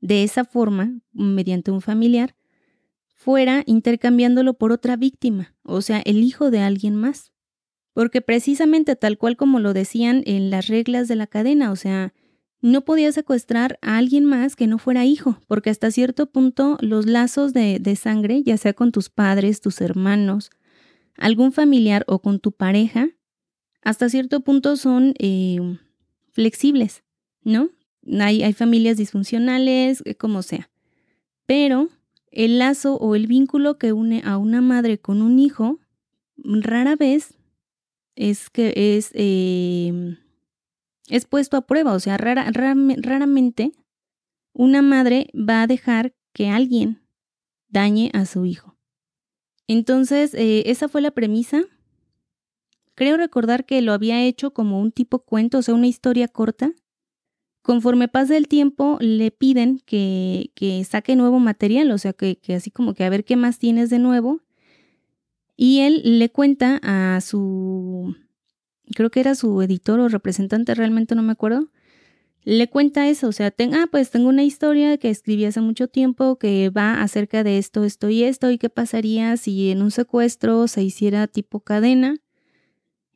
[0.00, 2.34] de esa forma, mediante un familiar,
[3.24, 7.32] fuera intercambiándolo por otra víctima, o sea, el hijo de alguien más?
[7.94, 12.12] Porque precisamente tal cual como lo decían en las reglas de la cadena, o sea,
[12.60, 17.06] no podía secuestrar a alguien más que no fuera hijo, porque hasta cierto punto los
[17.06, 20.50] lazos de, sangre, ya sea con tus padres, tus hermanos,
[21.16, 23.08] algún familiar o con tu pareja,
[23.80, 25.78] hasta cierto punto son eh,
[26.30, 27.04] flexibles,
[27.42, 27.70] ¿no?
[28.20, 30.68] Hay, familias disfuncionales, como sea.
[31.46, 31.88] Pero
[32.34, 35.78] el lazo o el vínculo que une a una madre con un hijo,
[36.36, 37.38] rara vez
[38.16, 40.18] es que es eh,
[41.08, 43.72] es puesto a prueba, o sea, raramente
[44.52, 47.02] una madre va a dejar que alguien
[47.68, 48.76] dañe a su hijo.
[49.66, 51.62] Entonces, eh, esa fue la premisa.
[52.94, 56.72] Creo recordar que lo había hecho como un tipo cuento, o sea, una historia corta.
[57.64, 62.54] Conforme pasa el tiempo, le piden que, que saque nuevo material, o sea, que, que
[62.54, 64.42] así como que a ver qué más tienes de nuevo.
[65.56, 68.14] Y él le cuenta a su
[68.94, 71.70] creo que era su editor o representante, realmente no me acuerdo,
[72.42, 76.36] le cuenta eso, o sea, ah, pues tengo una historia que escribí hace mucho tiempo
[76.36, 80.68] que va acerca de esto, esto y esto, y qué pasaría si en un secuestro
[80.68, 82.16] se hiciera tipo cadena.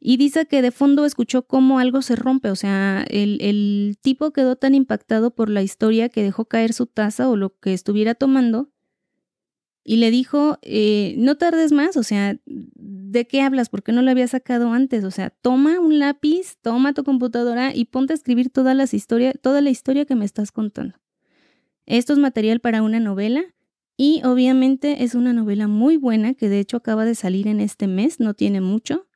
[0.01, 4.33] Y dice que de fondo escuchó cómo algo se rompe, o sea, el, el tipo
[4.33, 8.15] quedó tan impactado por la historia que dejó caer su taza o lo que estuviera
[8.15, 8.71] tomando
[9.89, 13.71] y le dijo, eh, no tardes más, o sea, ¿de qué hablas?
[13.71, 15.03] ¿Por qué no lo había sacado antes?
[15.03, 19.37] O sea, toma un lápiz, toma tu computadora y ponte a escribir todas las historias,
[19.41, 20.99] toda la historia que me estás contando.
[21.87, 23.43] Esto es material para una novela
[23.97, 27.87] y obviamente es una novela muy buena que de hecho acaba de salir en este
[27.87, 29.08] mes, no tiene mucho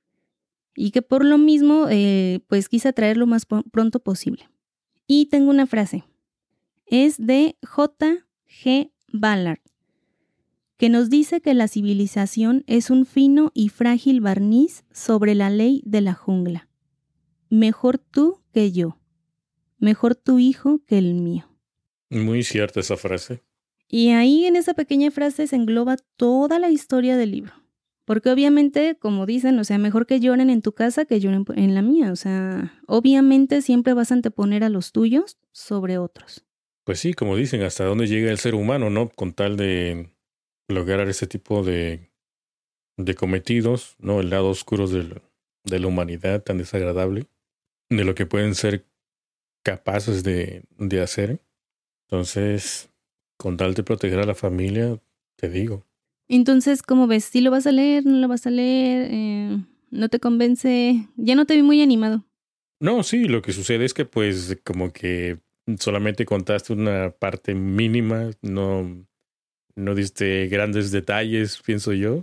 [0.75, 4.49] y que por lo mismo eh, pues quise traerlo más pronto posible.
[5.07, 6.05] Y tengo una frase.
[6.87, 8.27] Es de J.
[8.47, 8.91] G.
[9.13, 9.61] Ballard
[10.83, 15.81] que nos dice que la civilización es un fino y frágil barniz sobre la ley
[15.87, 16.69] de la jungla.
[17.51, 18.99] Mejor tú que yo.
[19.79, 21.49] Mejor tu hijo que el mío.
[22.11, 23.45] Muy cierta esa frase.
[23.87, 27.53] Y ahí en esa pequeña frase se engloba toda la historia del libro.
[28.05, 31.75] Porque obviamente, como dicen, o sea, mejor que lloren en tu casa que lloren en
[31.75, 32.11] la mía.
[32.11, 36.45] O sea, obviamente siempre vas a anteponer a los tuyos sobre otros.
[36.85, 39.09] Pues sí, como dicen, hasta dónde llega el ser humano, ¿no?
[39.09, 40.11] Con tal de
[40.69, 42.11] lograr ese tipo de,
[42.97, 44.21] de cometidos, ¿no?
[44.21, 47.27] El lado oscuro de la humanidad tan desagradable,
[47.89, 48.85] de lo que pueden ser
[49.63, 51.41] capaces de, de hacer.
[52.09, 52.91] Entonces,
[53.37, 55.01] con tal de proteger a la familia,
[55.37, 55.85] te digo.
[56.29, 57.25] Entonces, ¿cómo ves?
[57.25, 58.07] ¿Si lo vas a leer?
[58.07, 59.09] ¿No lo vas a leer?
[59.11, 59.59] Eh,
[59.91, 61.09] ¿No te convence?
[61.17, 62.25] Ya no te vi muy animado.
[62.81, 65.39] No, sí, lo que sucede es que pues como que
[65.79, 69.07] solamente contaste una parte mínima, no,
[69.77, 72.23] no diste grandes detalles, pienso yo.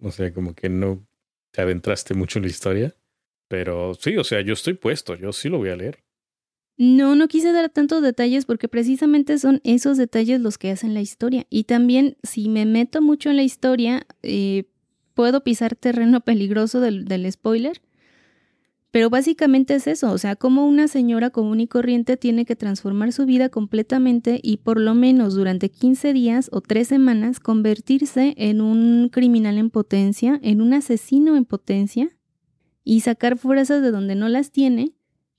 [0.00, 1.06] O sea, como que no
[1.52, 2.94] te adentraste mucho en la historia.
[3.48, 6.03] Pero sí, o sea, yo estoy puesto, yo sí lo voy a leer.
[6.76, 11.00] No, no quise dar tantos detalles porque precisamente son esos detalles los que hacen la
[11.00, 11.46] historia.
[11.48, 14.64] Y también, si me meto mucho en la historia, eh,
[15.14, 17.80] puedo pisar terreno peligroso del, spoiler
[18.90, 23.12] pero básicamente es eso, o sea, como una señora común y corriente tiene que transformar
[23.12, 28.60] su vida completamente y por lo menos durante 15 días o 3 semanas convertirse en
[28.60, 32.16] un criminal en potencia, en un asesino en potencia
[32.84, 34.92] y sacar fuerzas de donde no las tiene.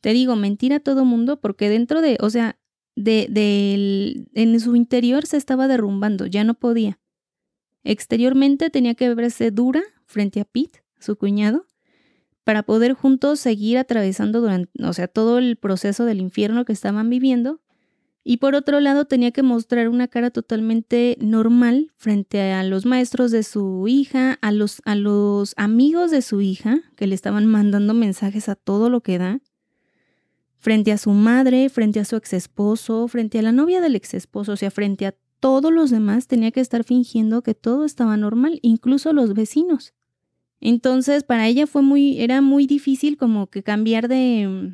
[0.06, 2.60] Te digo, mentir a todo mundo porque dentro de, o sea,
[2.96, 7.00] de, de, en su interior se estaba derrumbando, ya no podía.
[7.84, 11.66] Exteriormente tenía que verse dura frente a Pete, su cuñado,
[12.44, 17.10] para poder juntos seguir atravesando durante, o sea, todo el proceso del infierno que estaban
[17.10, 17.64] viviendo.
[18.24, 23.32] Y por otro lado, tenía que mostrar una cara totalmente normal frente a los maestros
[23.32, 27.96] de su hija, a los, a los amigos de su hija, que le estaban mandando
[27.96, 29.42] mensajes a todo lo que da,
[30.66, 34.16] frente a su madre, frente a su ex esposo, frente a la novia del ex
[34.16, 38.18] esposo, o sea, frente a todos los demás, tenía que estar fingiendo que todo estaba
[38.18, 39.94] normal, incluso los vecinos.
[40.60, 44.74] Entonces, para ella fue muy, era muy difícil como que cambiar de,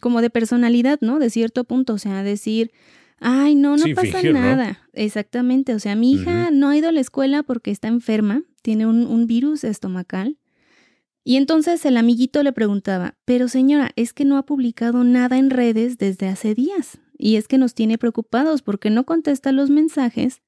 [0.00, 1.20] como de personalidad, ¿no?
[1.20, 2.72] De cierto punto, o sea, decir,
[3.20, 4.88] ay, no, no pasa nada.
[4.92, 8.86] Exactamente, o sea, mi hija no ha ido a la escuela porque está enferma, tiene
[8.86, 10.36] un, un virus estomacal.
[11.24, 15.50] Y entonces el amiguito le preguntaba, pero señora, es que no ha publicado nada en
[15.50, 20.42] redes desde hace días y es que nos tiene preocupados porque no contesta los mensajes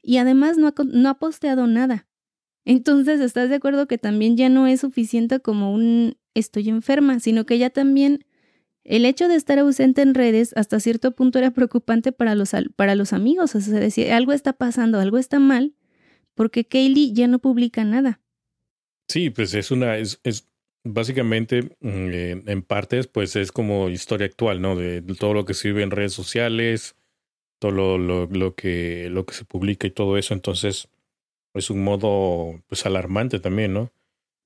[0.00, 2.06] y además no ha, no ha posteado nada.
[2.64, 7.44] Entonces, ¿estás de acuerdo que también ya no es suficiente como un estoy enferma, sino
[7.44, 8.24] que ya también
[8.84, 12.94] el hecho de estar ausente en redes hasta cierto punto era preocupante para los, para
[12.94, 13.54] los amigos?
[13.54, 15.74] O sea, decir, algo está pasando, algo está mal,
[16.34, 18.20] porque Kaylee ya no publica nada.
[19.08, 20.48] Sí, pues es una, es, es
[20.84, 24.76] básicamente mm, en partes, pues es como historia actual, ¿no?
[24.76, 26.96] De, todo lo que se vive en redes sociales,
[27.58, 30.34] todo lo, lo, lo, que, lo que se publica y todo eso.
[30.34, 30.88] Entonces,
[31.54, 33.90] es un modo pues alarmante también, ¿no?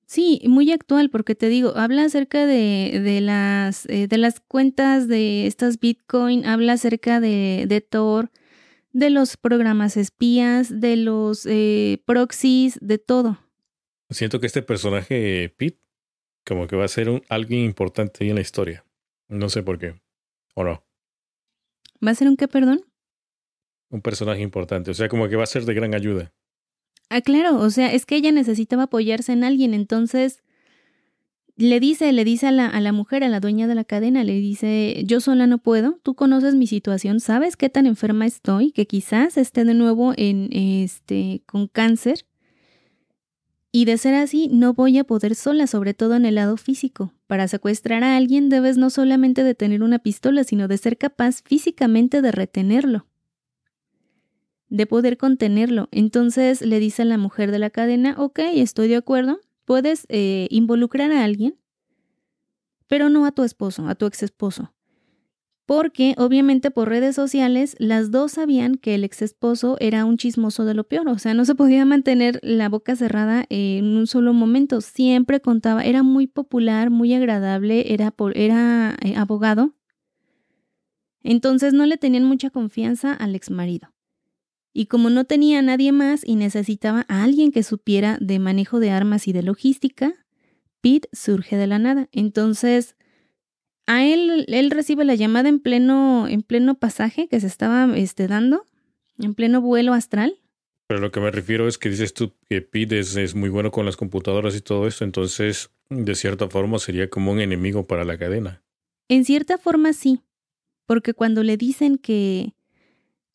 [0.05, 5.07] Sí, muy actual, porque te digo, habla acerca de, de las, eh, de las cuentas
[5.07, 8.31] de estas Bitcoin, habla acerca de, de Tor,
[8.91, 13.37] de los programas espías, de los eh, proxies, de todo.
[14.09, 15.79] Siento que este personaje, Pete,
[16.45, 18.85] como que va a ser un, alguien importante ahí en la historia.
[19.27, 20.01] No sé por qué.
[20.55, 20.83] ¿O no?
[22.05, 22.81] ¿Va a ser un qué, perdón?
[23.89, 24.91] Un personaje importante.
[24.91, 26.33] O sea, como que va a ser de gran ayuda.
[27.09, 30.43] Ah, claro, o sea, es que ella necesitaba apoyarse en alguien, entonces
[31.55, 34.23] le dice, le dice a la, a la mujer, a la dueña de la cadena,
[34.23, 38.71] le dice, yo sola no puedo, tú conoces mi situación, sabes qué tan enferma estoy,
[38.71, 42.28] que quizás esté de nuevo en este con cáncer.
[43.71, 47.13] Y de ser así, no voy a poder sola, sobre todo en el lado físico.
[47.27, 51.43] Para secuestrar a alguien debes no solamente de tener una pistola, sino de ser capaz
[51.43, 53.05] físicamente de retenerlo
[54.69, 55.89] de poder contenerlo.
[55.91, 60.47] Entonces le dice a la mujer de la cadena, ok, estoy de acuerdo, puedes eh,
[60.51, 61.57] involucrar a alguien,
[62.87, 64.73] pero no a tu esposo, a tu ex esposo.
[65.69, 70.65] Porque obviamente por redes sociales las dos sabían que el ex esposo era un chismoso
[70.65, 74.33] de lo peor, o sea, no se podía mantener la boca cerrada en un solo
[74.33, 79.75] momento, siempre contaba, era muy popular, muy agradable, era, era eh, abogado,
[81.21, 83.93] entonces no le tenían mucha confianza al ex marido.
[84.73, 88.79] Y como no tenía a nadie más y necesitaba a alguien que supiera de manejo
[88.79, 90.15] de armas y de logística,
[90.81, 92.09] Pete surge de la nada.
[92.11, 92.95] Entonces,
[93.89, 98.27] a él, él recibe la llamada en pleno, en pleno pasaje que se estaba este,
[98.27, 98.67] dando,
[99.17, 100.37] en pleno vuelo astral.
[100.87, 103.87] Pero lo que me refiero es que dices tú que Pete es, muy bueno con
[103.87, 108.19] las computadoras y todo esto, entonces de cierta forma sería como un enemigo para la
[108.19, 108.61] cadena.
[109.07, 110.21] En cierta forma sí,
[110.85, 112.53] porque cuando le dicen que,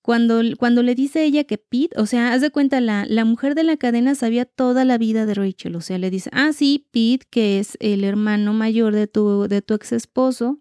[0.04, 3.54] cuando, cuando le dice ella que Pete, o sea, haz de cuenta, la, la mujer
[3.54, 5.74] de la cadena sabía toda la vida de Rachel.
[5.76, 9.62] O sea, le dice, ah, sí, Pete, que es el hermano mayor de tu, de
[9.62, 10.60] tu ex esposo,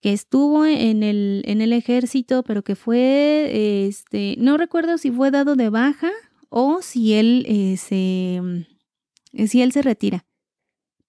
[0.00, 5.30] que estuvo en el, en el ejército, pero que fue, este, no recuerdo si fue
[5.30, 6.10] dado de baja
[6.48, 8.40] o si él eh, se,
[9.48, 10.24] si él se retira.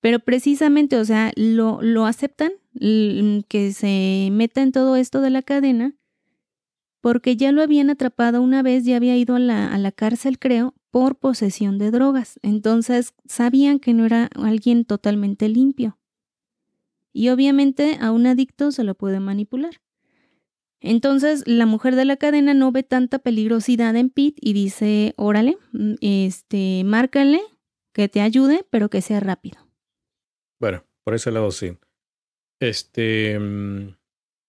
[0.01, 5.43] Pero precisamente, o sea, lo, lo aceptan, que se meta en todo esto de la
[5.43, 5.95] cadena,
[7.04, 10.39] porque ya lo habían atrapado una vez, ya había ido a la, a la cárcel,
[10.39, 12.39] creo, por posesión de drogas.
[12.43, 15.99] Entonces sabían que no era alguien totalmente limpio.
[17.12, 19.82] Y obviamente a un adicto se lo puede manipular.
[20.80, 25.58] Entonces la mujer de la cadena no ve tanta peligrosidad en Pete y dice, órale,
[25.74, 27.41] mm, este, márcale,
[27.91, 29.60] que te ayude, pero que sea rápido.
[30.58, 31.78] Bueno, por ese lado sí.
[32.62, 33.97] Este, mm,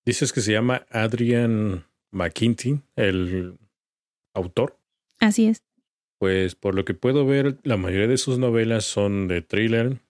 [0.06, 1.84] dices que se llama Adrian
[2.14, 3.58] McKinty, el
[4.34, 4.78] autor.
[5.20, 5.62] Así es.
[6.18, 10.00] Pues por lo que puedo ver, la mayoría de sus novelas son de thriller,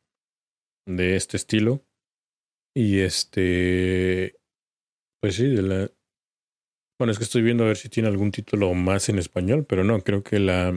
[0.87, 1.85] de este estilo.
[2.77, 4.39] Y este,
[5.21, 5.91] pues sí, de la...
[6.99, 9.83] Bueno, es que estoy viendo a ver si tiene algún título más en español, pero
[9.83, 10.73] no, creo que la,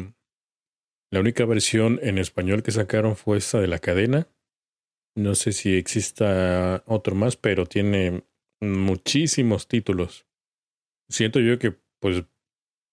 [1.11, 4.27] la única versión en español que sacaron fue esta de la cadena.
[5.15, 8.23] No sé si exista otro más, pero tiene
[8.61, 10.27] muchísimos títulos
[11.09, 12.23] siento yo que pues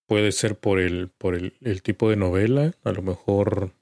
[0.07, 3.73] puede ser por el, por el, el tipo de novela, a lo mejor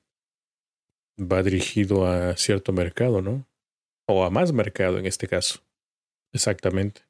[1.18, 3.46] va dirigido a cierto mercado, ¿no?
[4.08, 5.60] O a más mercado en este caso.
[6.32, 7.02] Exactamente.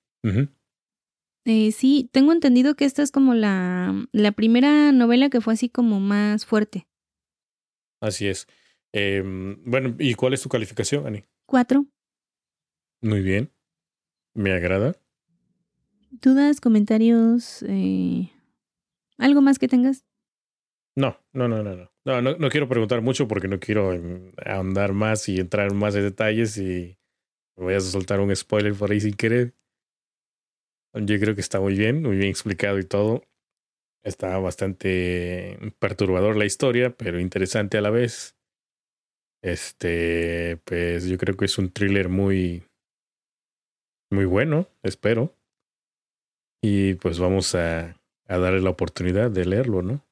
[1.46, 5.68] eh, sí, tengo entendido que esta es como la, la primera novela que fue así
[5.68, 6.86] como más fuerte.
[8.00, 8.46] Así es.
[8.92, 9.22] Eh,
[9.64, 11.24] bueno, ¿y cuál es tu calificación, Ani?
[11.46, 11.86] Cuatro.
[13.00, 13.52] Muy bien.
[14.34, 14.96] Me agrada.
[16.20, 17.62] ¿Dudas, comentarios?
[17.66, 18.30] Eh,
[19.16, 20.04] ¿Algo más que tengas?
[20.94, 21.90] No, no, no, no, no.
[22.04, 23.92] No, no, quiero preguntar mucho porque no quiero
[24.44, 26.98] ahondar más y entrar más en detalles y
[27.56, 29.54] voy a soltar un spoiler por ahí sin querer.
[30.94, 33.22] Yo creo que está muy bien, muy bien explicado y todo.
[34.04, 38.36] Está bastante perturbador la historia, pero interesante a la vez.
[39.42, 42.64] Este, pues yo creo que es un thriller muy,
[44.10, 45.34] muy bueno, espero.
[46.62, 47.96] Y pues vamos a,
[48.28, 50.04] a darle la oportunidad de leerlo, ¿no?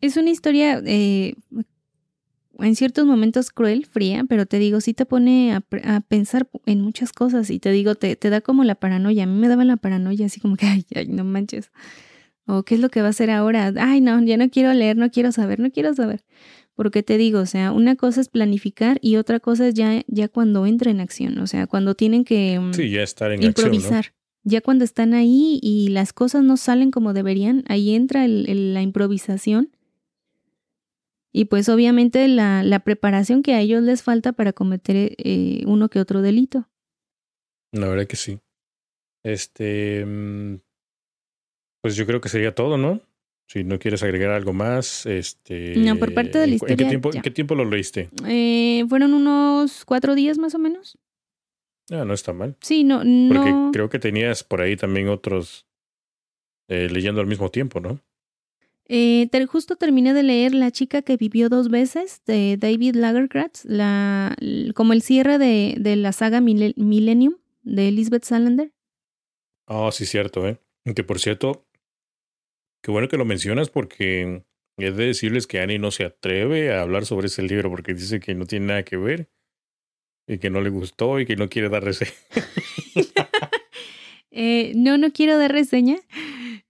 [0.00, 1.34] Es una historia eh,
[2.58, 6.80] en ciertos momentos cruel, fría, pero te digo, sí te pone a, a pensar en
[6.80, 9.24] muchas cosas y te digo, te, te, da como la paranoia.
[9.24, 11.70] A mí me daba la paranoia así como que, ay, ay, no manches.
[12.46, 13.72] O qué es lo que va a hacer ahora.
[13.78, 16.24] Ay, no, ya no quiero leer, no quiero saber, no quiero saber.
[16.74, 20.28] Porque te digo, o sea, una cosa es planificar y otra cosa es ya, ya
[20.28, 23.98] cuando entra en acción, o sea, cuando tienen que mm, sí, ya estar en improvisar.
[23.98, 28.74] Acción, ya cuando están ahí y las cosas no salen como deberían, ahí entra el,
[28.74, 29.70] la improvisación.
[31.32, 35.88] Y pues obviamente la, la, preparación que a ellos les falta para cometer eh, uno
[35.88, 36.68] que otro delito.
[37.72, 38.40] La verdad que sí.
[39.22, 40.56] Este, mm,
[41.82, 43.00] pues yo creo que sería todo, ¿no?
[43.46, 45.74] Si no quieres agregar algo más, este.
[45.76, 46.74] No, por parte de la historia.
[46.74, 48.08] ¿En qué tiempo, ¿en qué tiempo lo leíste?
[48.26, 50.98] Eh, fueron unos cuatro días más o menos.
[51.90, 52.56] Ah, no está mal.
[52.60, 53.34] Sí, no, no.
[53.34, 55.66] Porque creo que tenías por ahí también otros
[56.68, 58.00] eh, leyendo al mismo tiempo, ¿no?
[58.92, 64.36] Eh, justo terminé de leer La chica que vivió dos veces de David Lagerkratz, la,
[64.74, 68.72] como el cierre de, de la saga Millennium de Elizabeth Salander.
[69.66, 70.58] Ah, oh, sí, cierto, ¿eh?
[70.94, 71.66] Que por cierto,
[72.82, 74.44] qué bueno que lo mencionas porque
[74.76, 78.18] es de decirles que Annie no se atreve a hablar sobre ese libro porque dice
[78.18, 79.28] que no tiene nada que ver
[80.30, 82.12] y que no le gustó y que no quiere dar reseña.
[84.30, 85.96] eh, no, no quiero dar reseña.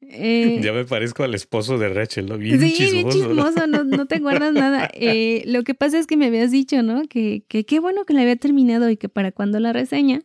[0.01, 2.39] Eh, ya me parezco al esposo de Rachel, ¿no?
[2.39, 2.95] Bien sí, chismoso.
[2.95, 4.91] bien chismoso, no, no te guardas nada.
[4.95, 7.03] Eh, lo que pasa es que me habías dicho, ¿no?
[7.03, 10.23] Que, que qué bueno que la había terminado y que para cuando la reseña.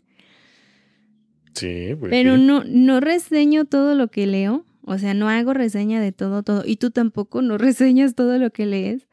[1.54, 2.42] Sí, pues Pero sí.
[2.42, 4.66] no, no reseño todo lo que leo.
[4.82, 6.64] O sea, no hago reseña de todo, todo.
[6.66, 9.08] Y tú tampoco no reseñas todo lo que lees.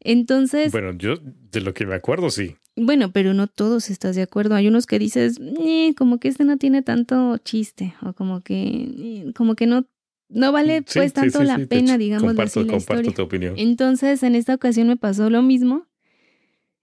[0.00, 1.14] Entonces, Bueno, yo
[1.50, 2.56] de lo que me acuerdo, sí.
[2.84, 4.54] Bueno, pero no todos estás de acuerdo.
[4.54, 7.94] Hay unos que dices, "Eh, como que este no tiene tanto chiste.
[8.02, 8.62] O como que,
[8.98, 9.86] eh, como que no,
[10.28, 13.14] no vale Sí, pues tanto sí, la sí, pena, digamos, Comparto, así la comparto historia.
[13.14, 13.54] tu opinión.
[13.56, 15.86] Entonces, en esta ocasión me pasó lo mismo.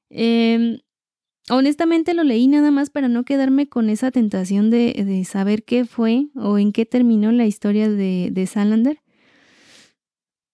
[0.09, 0.79] Em,
[1.49, 5.85] honestamente lo leí nada más para no quedarme con esa tentación de, de saber qué
[5.85, 8.99] fue o en qué terminó la historia de, de Salander.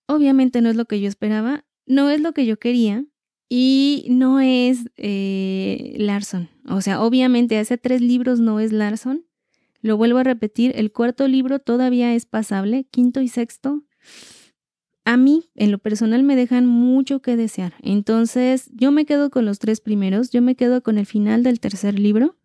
[0.08, 3.06] Obviamente no es lo que yo esperaba, no es lo que yo quería
[3.54, 6.48] y no es eh, Larson.
[6.70, 9.26] O sea, obviamente hace tres libros no es Larson.
[9.82, 13.84] Lo vuelvo a repetir, el cuarto libro todavía es pasable, quinto y sexto
[15.04, 17.74] a mí, en lo personal, me dejan mucho que desear.
[17.82, 21.60] Entonces, yo me quedo con los tres primeros, yo me quedo con el final del
[21.60, 22.38] tercer libro.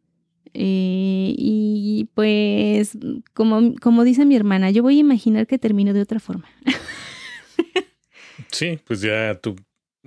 [0.55, 2.99] Eh, y pues,
[3.33, 6.49] como, como dice mi hermana, yo voy a imaginar que termino de otra forma.
[8.51, 9.57] Sí, pues ya tú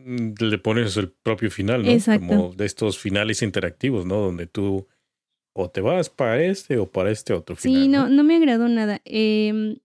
[0.05, 1.91] le pones el propio final, ¿no?
[1.91, 2.27] Exacto.
[2.27, 4.17] Como de estos finales interactivos, ¿no?
[4.17, 4.87] Donde tú
[5.53, 7.81] o te vas para este o para este otro final.
[7.81, 9.01] Sí, no, no me agradó nada.
[9.05, 9.77] Eh,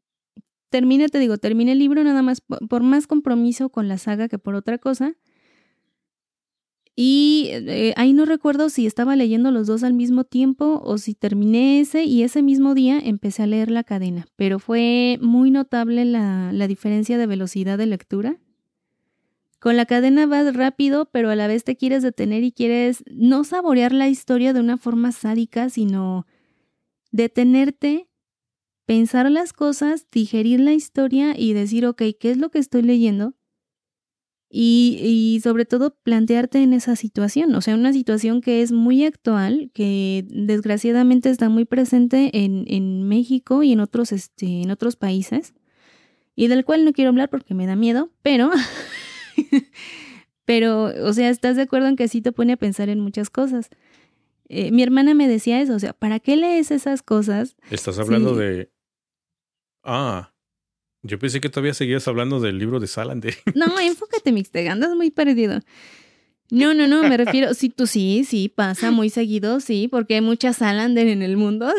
[0.71, 4.29] terminé, te digo, terminé el libro nada más por, por más compromiso con la saga
[4.29, 5.17] que por otra cosa.
[6.97, 11.15] Y eh, ahí no recuerdo si estaba leyendo los dos al mismo tiempo o si
[11.15, 14.27] terminé ese y ese mismo día empecé a leer la cadena.
[14.37, 18.39] Pero fue muy notable la, la diferencia de velocidad de lectura.
[19.65, 23.45] Con la cadena vas rápido, pero a la vez te quieres detener y quieres no
[23.45, 26.27] saborear la historia de una forma sádica, sino
[27.13, 28.11] detenerte,
[28.85, 33.37] pensar las cosas, digerir la historia y decir, ok, ¿qué es lo que estoy leyendo?
[34.51, 39.07] Y, y, sobre todo plantearte en esa situación, o sea, una situación que es muy
[39.07, 44.97] actual, que desgraciadamente está muy presente en, en México y en otros, este, en otros
[44.97, 45.55] países,
[46.37, 48.51] y del cual no quiero hablar porque me da miedo, pero,
[50.45, 53.31] pero, o sea, ¿estás de acuerdo en que sí te pone a pensar en muchas
[53.31, 53.69] cosas?
[54.49, 57.57] Eh, mi hermana me decía eso, o sea, ¿para qué lees esas cosas?
[57.71, 58.41] Estás hablando Sí.
[58.41, 58.71] de...
[59.83, 60.33] Ah,
[61.03, 63.35] yo pensé que todavía seguías hablando del libro de Salander.
[63.55, 65.61] No, enfócate, Mixteg, andas muy perdido.
[66.51, 70.21] No, no, no, me refiero, sí, tú sí, sí, pasa muy seguido, sí, porque hay
[70.21, 71.73] muchas Salander en el mundo.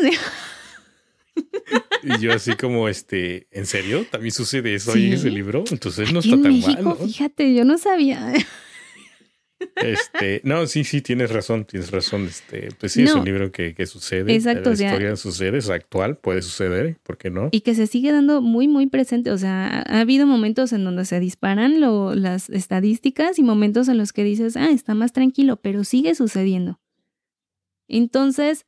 [2.02, 4.06] y yo así como, este, ¿en serio?
[4.10, 4.98] ¿También sucede eso Sí.
[5.00, 5.64] ahí en ese libro?
[5.70, 7.06] Entonces no Aquí está en tan México, mal, ¿no?
[7.06, 8.32] fíjate, yo no sabía.
[9.76, 12.26] Este, no, sí, sí, tienes razón, tienes razón.
[12.26, 14.34] Este, pues sí, es un libro que, que sucede.
[14.34, 17.48] Exacto, La o sea- historia sucede, es actual, puede suceder, ¿por qué no?
[17.52, 19.30] Y que se sigue dando muy, muy presente.
[19.30, 23.88] O sea, ha, ha habido momentos en donde se disparan lo- las estadísticas y momentos
[23.88, 26.78] en los que dices, ah, está más tranquilo, pero sigue sucediendo.
[27.88, 28.66] Entonces,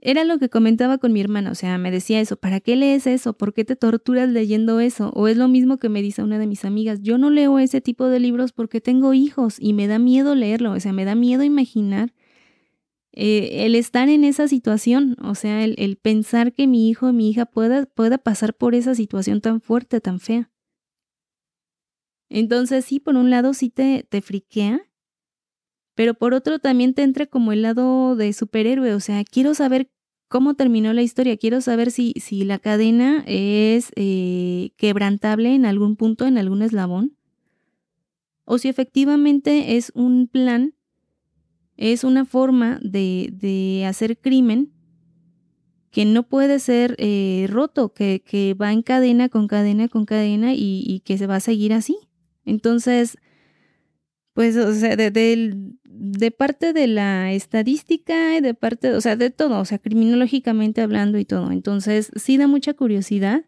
[0.00, 1.50] era lo que comentaba con mi hermana.
[1.50, 3.32] O sea, me decía eso, ¿para qué lees eso?
[3.32, 5.10] ¿Por qué te torturas leyendo eso?
[5.14, 7.80] O es lo mismo que me dice una de mis amigas, yo no leo ese
[7.80, 10.72] tipo de libros porque tengo hijos y me da miedo leerlo.
[10.72, 12.12] O sea, me da miedo imaginar
[13.12, 17.12] eh, el estar en esa situación, o sea, el, el pensar que mi hijo o
[17.12, 20.50] mi hija pueda, pueda pasar por esa situación tan fuerte, tan fea.
[22.28, 24.87] Entonces, sí, por un lado sí te, te friquea,
[25.98, 29.90] pero por otro también te entra como el lado de superhéroe, o sea, quiero saber
[30.28, 35.96] cómo terminó la historia, quiero saber si, si la cadena es eh, quebrantable en algún
[35.96, 37.16] punto, en algún eslabón,
[38.44, 40.72] o si efectivamente es un plan
[41.76, 44.70] es una forma de, de hacer crimen
[45.90, 50.54] que no puede ser eh, roto, que, que, va en cadena con cadena con cadena
[50.54, 51.98] y, y, que se va a seguir así.
[52.44, 53.18] Entonces,
[54.38, 59.30] pues, o sea, de, de, parte de la estadística y de parte, o sea, de
[59.30, 61.50] todo, o sea, criminológicamente hablando y todo.
[61.50, 63.46] Entonces, sí da mucha curiosidad.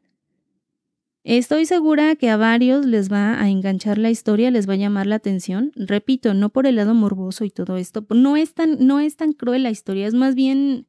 [1.22, 5.06] Estoy segura que a varios les va a enganchar la historia, les va a llamar
[5.06, 5.70] la atención.
[5.76, 8.04] Repito, no por el lado morboso y todo esto.
[8.10, 10.88] No es tan, no es tan cruel la historia, es más bien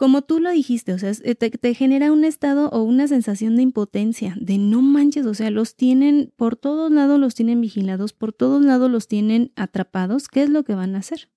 [0.00, 3.64] como tú lo dijiste, o sea, te, te, genera un estado o una sensación de
[3.64, 8.32] impotencia, de no manches, o sea, los tienen, por todos lados los tienen vigilados, por
[8.32, 10.28] todos lados los tienen atrapados.
[10.28, 11.28] ¿Qué es lo que van a hacer?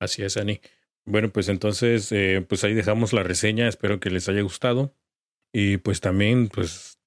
[0.00, 0.60] Así es, Ani.
[1.04, 3.68] Bueno, pues entonces, eh, pues ahí dejamos la reseña.
[3.68, 4.94] Espero que les haya gustado.
[5.52, 6.98] Y pues también, pues,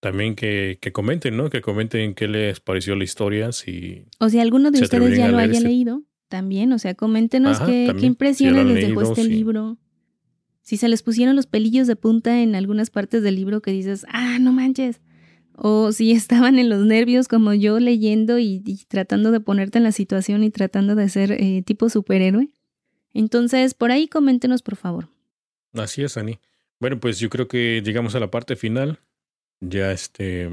[0.00, 1.50] también que, que comenten, ¿no?
[1.50, 4.04] Que comenten qué les pareció la historia, si...
[4.20, 5.64] O si alguno de ustedes ya lo haya este...
[5.64, 9.28] leído, también, o sea, coméntenos Ajá, qué, qué, impresiones si les dejó este sí.
[9.28, 9.76] libro.
[10.64, 14.06] Si se les pusieron los pelillos de punta en algunas partes del libro que dices,
[14.08, 15.00] ah, no manches.
[15.54, 19.84] O si estaban en los nervios como yo leyendo y, y tratando de ponerte en
[19.84, 22.48] la situación y tratando de ser eh, tipo superhéroe.
[23.12, 25.08] Entonces, por ahí coméntenos, por favor.
[25.74, 26.40] Así es, Ani.
[26.80, 29.00] Bueno, pues yo creo que llegamos a la parte final.
[29.60, 30.50] Ya este.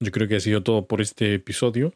[0.00, 1.92] Yo creo que ha sido todo por este episodio.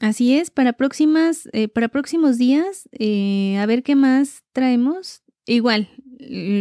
[0.00, 5.22] Así es, para próximas, eh, para próximos días, eh, a ver qué más traemos.
[5.48, 5.88] Igual,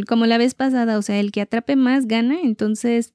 [0.07, 3.13] como la vez pasada, o sea, el que atrape más gana, entonces,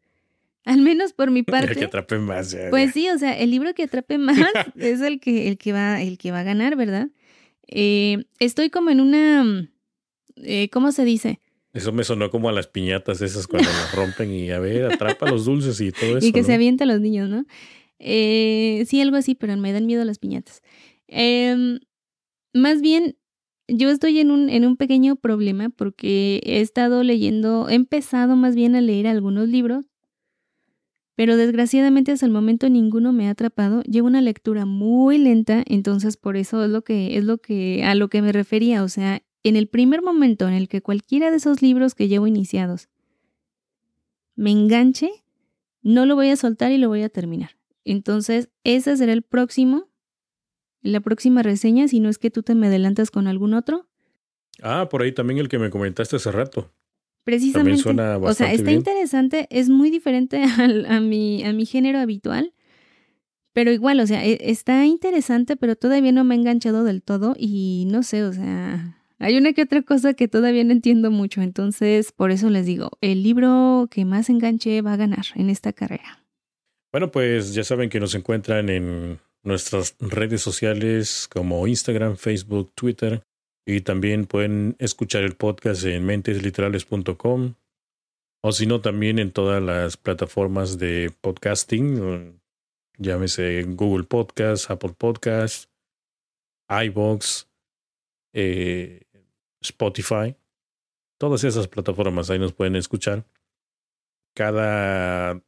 [0.65, 1.67] al menos por mi parte.
[1.73, 2.57] El que atrape más.
[2.71, 4.39] Pues sí, o sea, el libro que atrape más
[4.77, 7.09] es el que, el que va, el que va a ganar, ¿verdad?
[7.67, 9.69] Eh, estoy como en una,
[10.71, 11.41] ¿cómo se dice?
[11.73, 15.31] Eso me sonó como a las piñatas esas cuando las rompen y a ver, atrapa
[15.31, 16.27] los dulces y todo eso.
[16.27, 17.47] Y que se avienta a los niños, ¿no?
[17.99, 20.63] Eh, sí, algo así, pero me dan miedo las piñatas.
[21.09, 21.81] Em,
[22.53, 23.17] más bien,
[23.73, 28.55] yo estoy en un, en un pequeño problema porque he estado leyendo, he empezado más
[28.55, 29.87] bien a leer algunos libros,
[31.15, 33.83] pero desgraciadamente hasta el momento ninguno me ha atrapado.
[33.83, 37.95] Llevo una lectura muy lenta, entonces por eso es lo que es lo que a
[37.95, 41.37] lo que me refería, o sea, en el primer momento en el que cualquiera de
[41.37, 42.89] esos libros que llevo iniciados
[44.35, 45.11] me enganche,
[45.83, 47.51] no lo voy a soltar y lo voy a terminar.
[47.85, 49.89] Entonces, ese será el próximo,
[50.83, 53.87] la próxima reseña, si no es que tú te me adelantas con algún otro.
[54.63, 56.73] Ah, por ahí también el que me comentaste hace rato.
[57.25, 57.89] Precisamente.
[57.89, 60.43] o sea, está interesante, es muy diferente
[60.89, 62.53] a, mi, a mi género habitual,
[63.53, 67.35] pero igual, o sea, e, está interesante, pero todavía no me ha enganchado del todo
[67.39, 71.43] y no sé, o sea, hay una que otra cosa que todavía no entiendo mucho,
[71.43, 75.73] entonces por eso les digo, el libro que más enganche va a ganar en esta
[75.73, 76.25] carrera.
[76.91, 83.23] Bueno, pues ya saben que nos encuentran en nuestras redes sociales como Instagram, Facebook, Twitter.
[83.67, 87.55] Y también pueden escuchar el podcast en mentesliterales.com
[88.45, 92.41] o si no también en todas las plataformas de podcasting,
[92.99, 95.71] llámese Google Podcast, Apple Podcast,
[96.69, 97.49] iBox,
[98.35, 99.03] eh,
[99.61, 100.35] Spotify,
[101.19, 103.25] todas esas plataformas ahí nos pueden escuchar.
[104.35, 105.41] Cada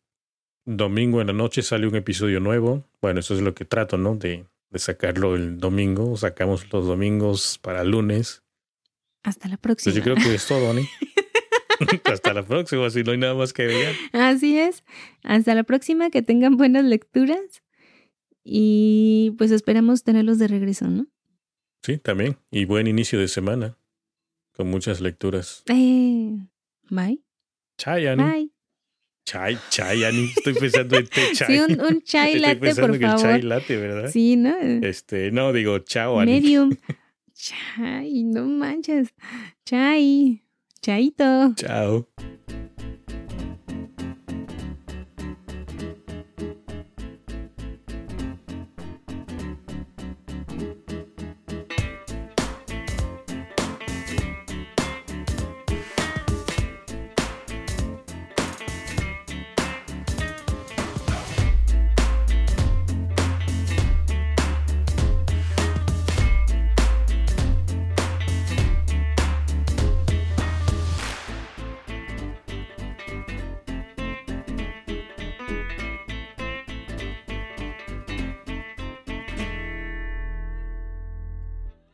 [0.64, 2.84] domingo en la noche sale un episodio nuevo.
[3.00, 4.16] Bueno, eso es lo que trato, ¿no?
[4.16, 6.16] De, de sacarlo el domingo.
[6.16, 8.42] Sacamos los domingos para lunes.
[9.22, 9.92] Hasta la próxima.
[9.92, 10.88] Pues yo creo que es todo, Ani.
[12.04, 13.94] Hasta la próxima, si no hay nada más que agregar.
[14.12, 14.84] Así es.
[15.22, 17.62] Hasta la próxima, que tengan buenas lecturas.
[18.42, 21.06] Y pues esperamos tenerlos de regreso, ¿no?
[21.82, 22.38] Sí, también.
[22.50, 23.76] Y buen inicio de semana.
[24.52, 25.62] Con muchas lecturas.
[25.66, 26.38] Eh,
[26.90, 27.22] bye.
[27.78, 28.22] Chai, Ani.
[28.22, 28.53] Bye.
[29.24, 30.26] Chai, chai, Ani.
[30.36, 31.46] Estoy pensando en té chai.
[31.48, 33.22] Sí, un, un chai latte, Estoy pensando por en el favor.
[33.22, 34.10] chai latte, ¿verdad?
[34.10, 34.54] Sí, ¿no?
[34.82, 36.32] Este, no, digo, chao, Ani.
[36.32, 36.76] Medium.
[37.34, 39.08] Chai, no manches.
[39.64, 40.40] Chai.
[40.80, 41.54] Chaito.
[41.56, 42.06] Chao.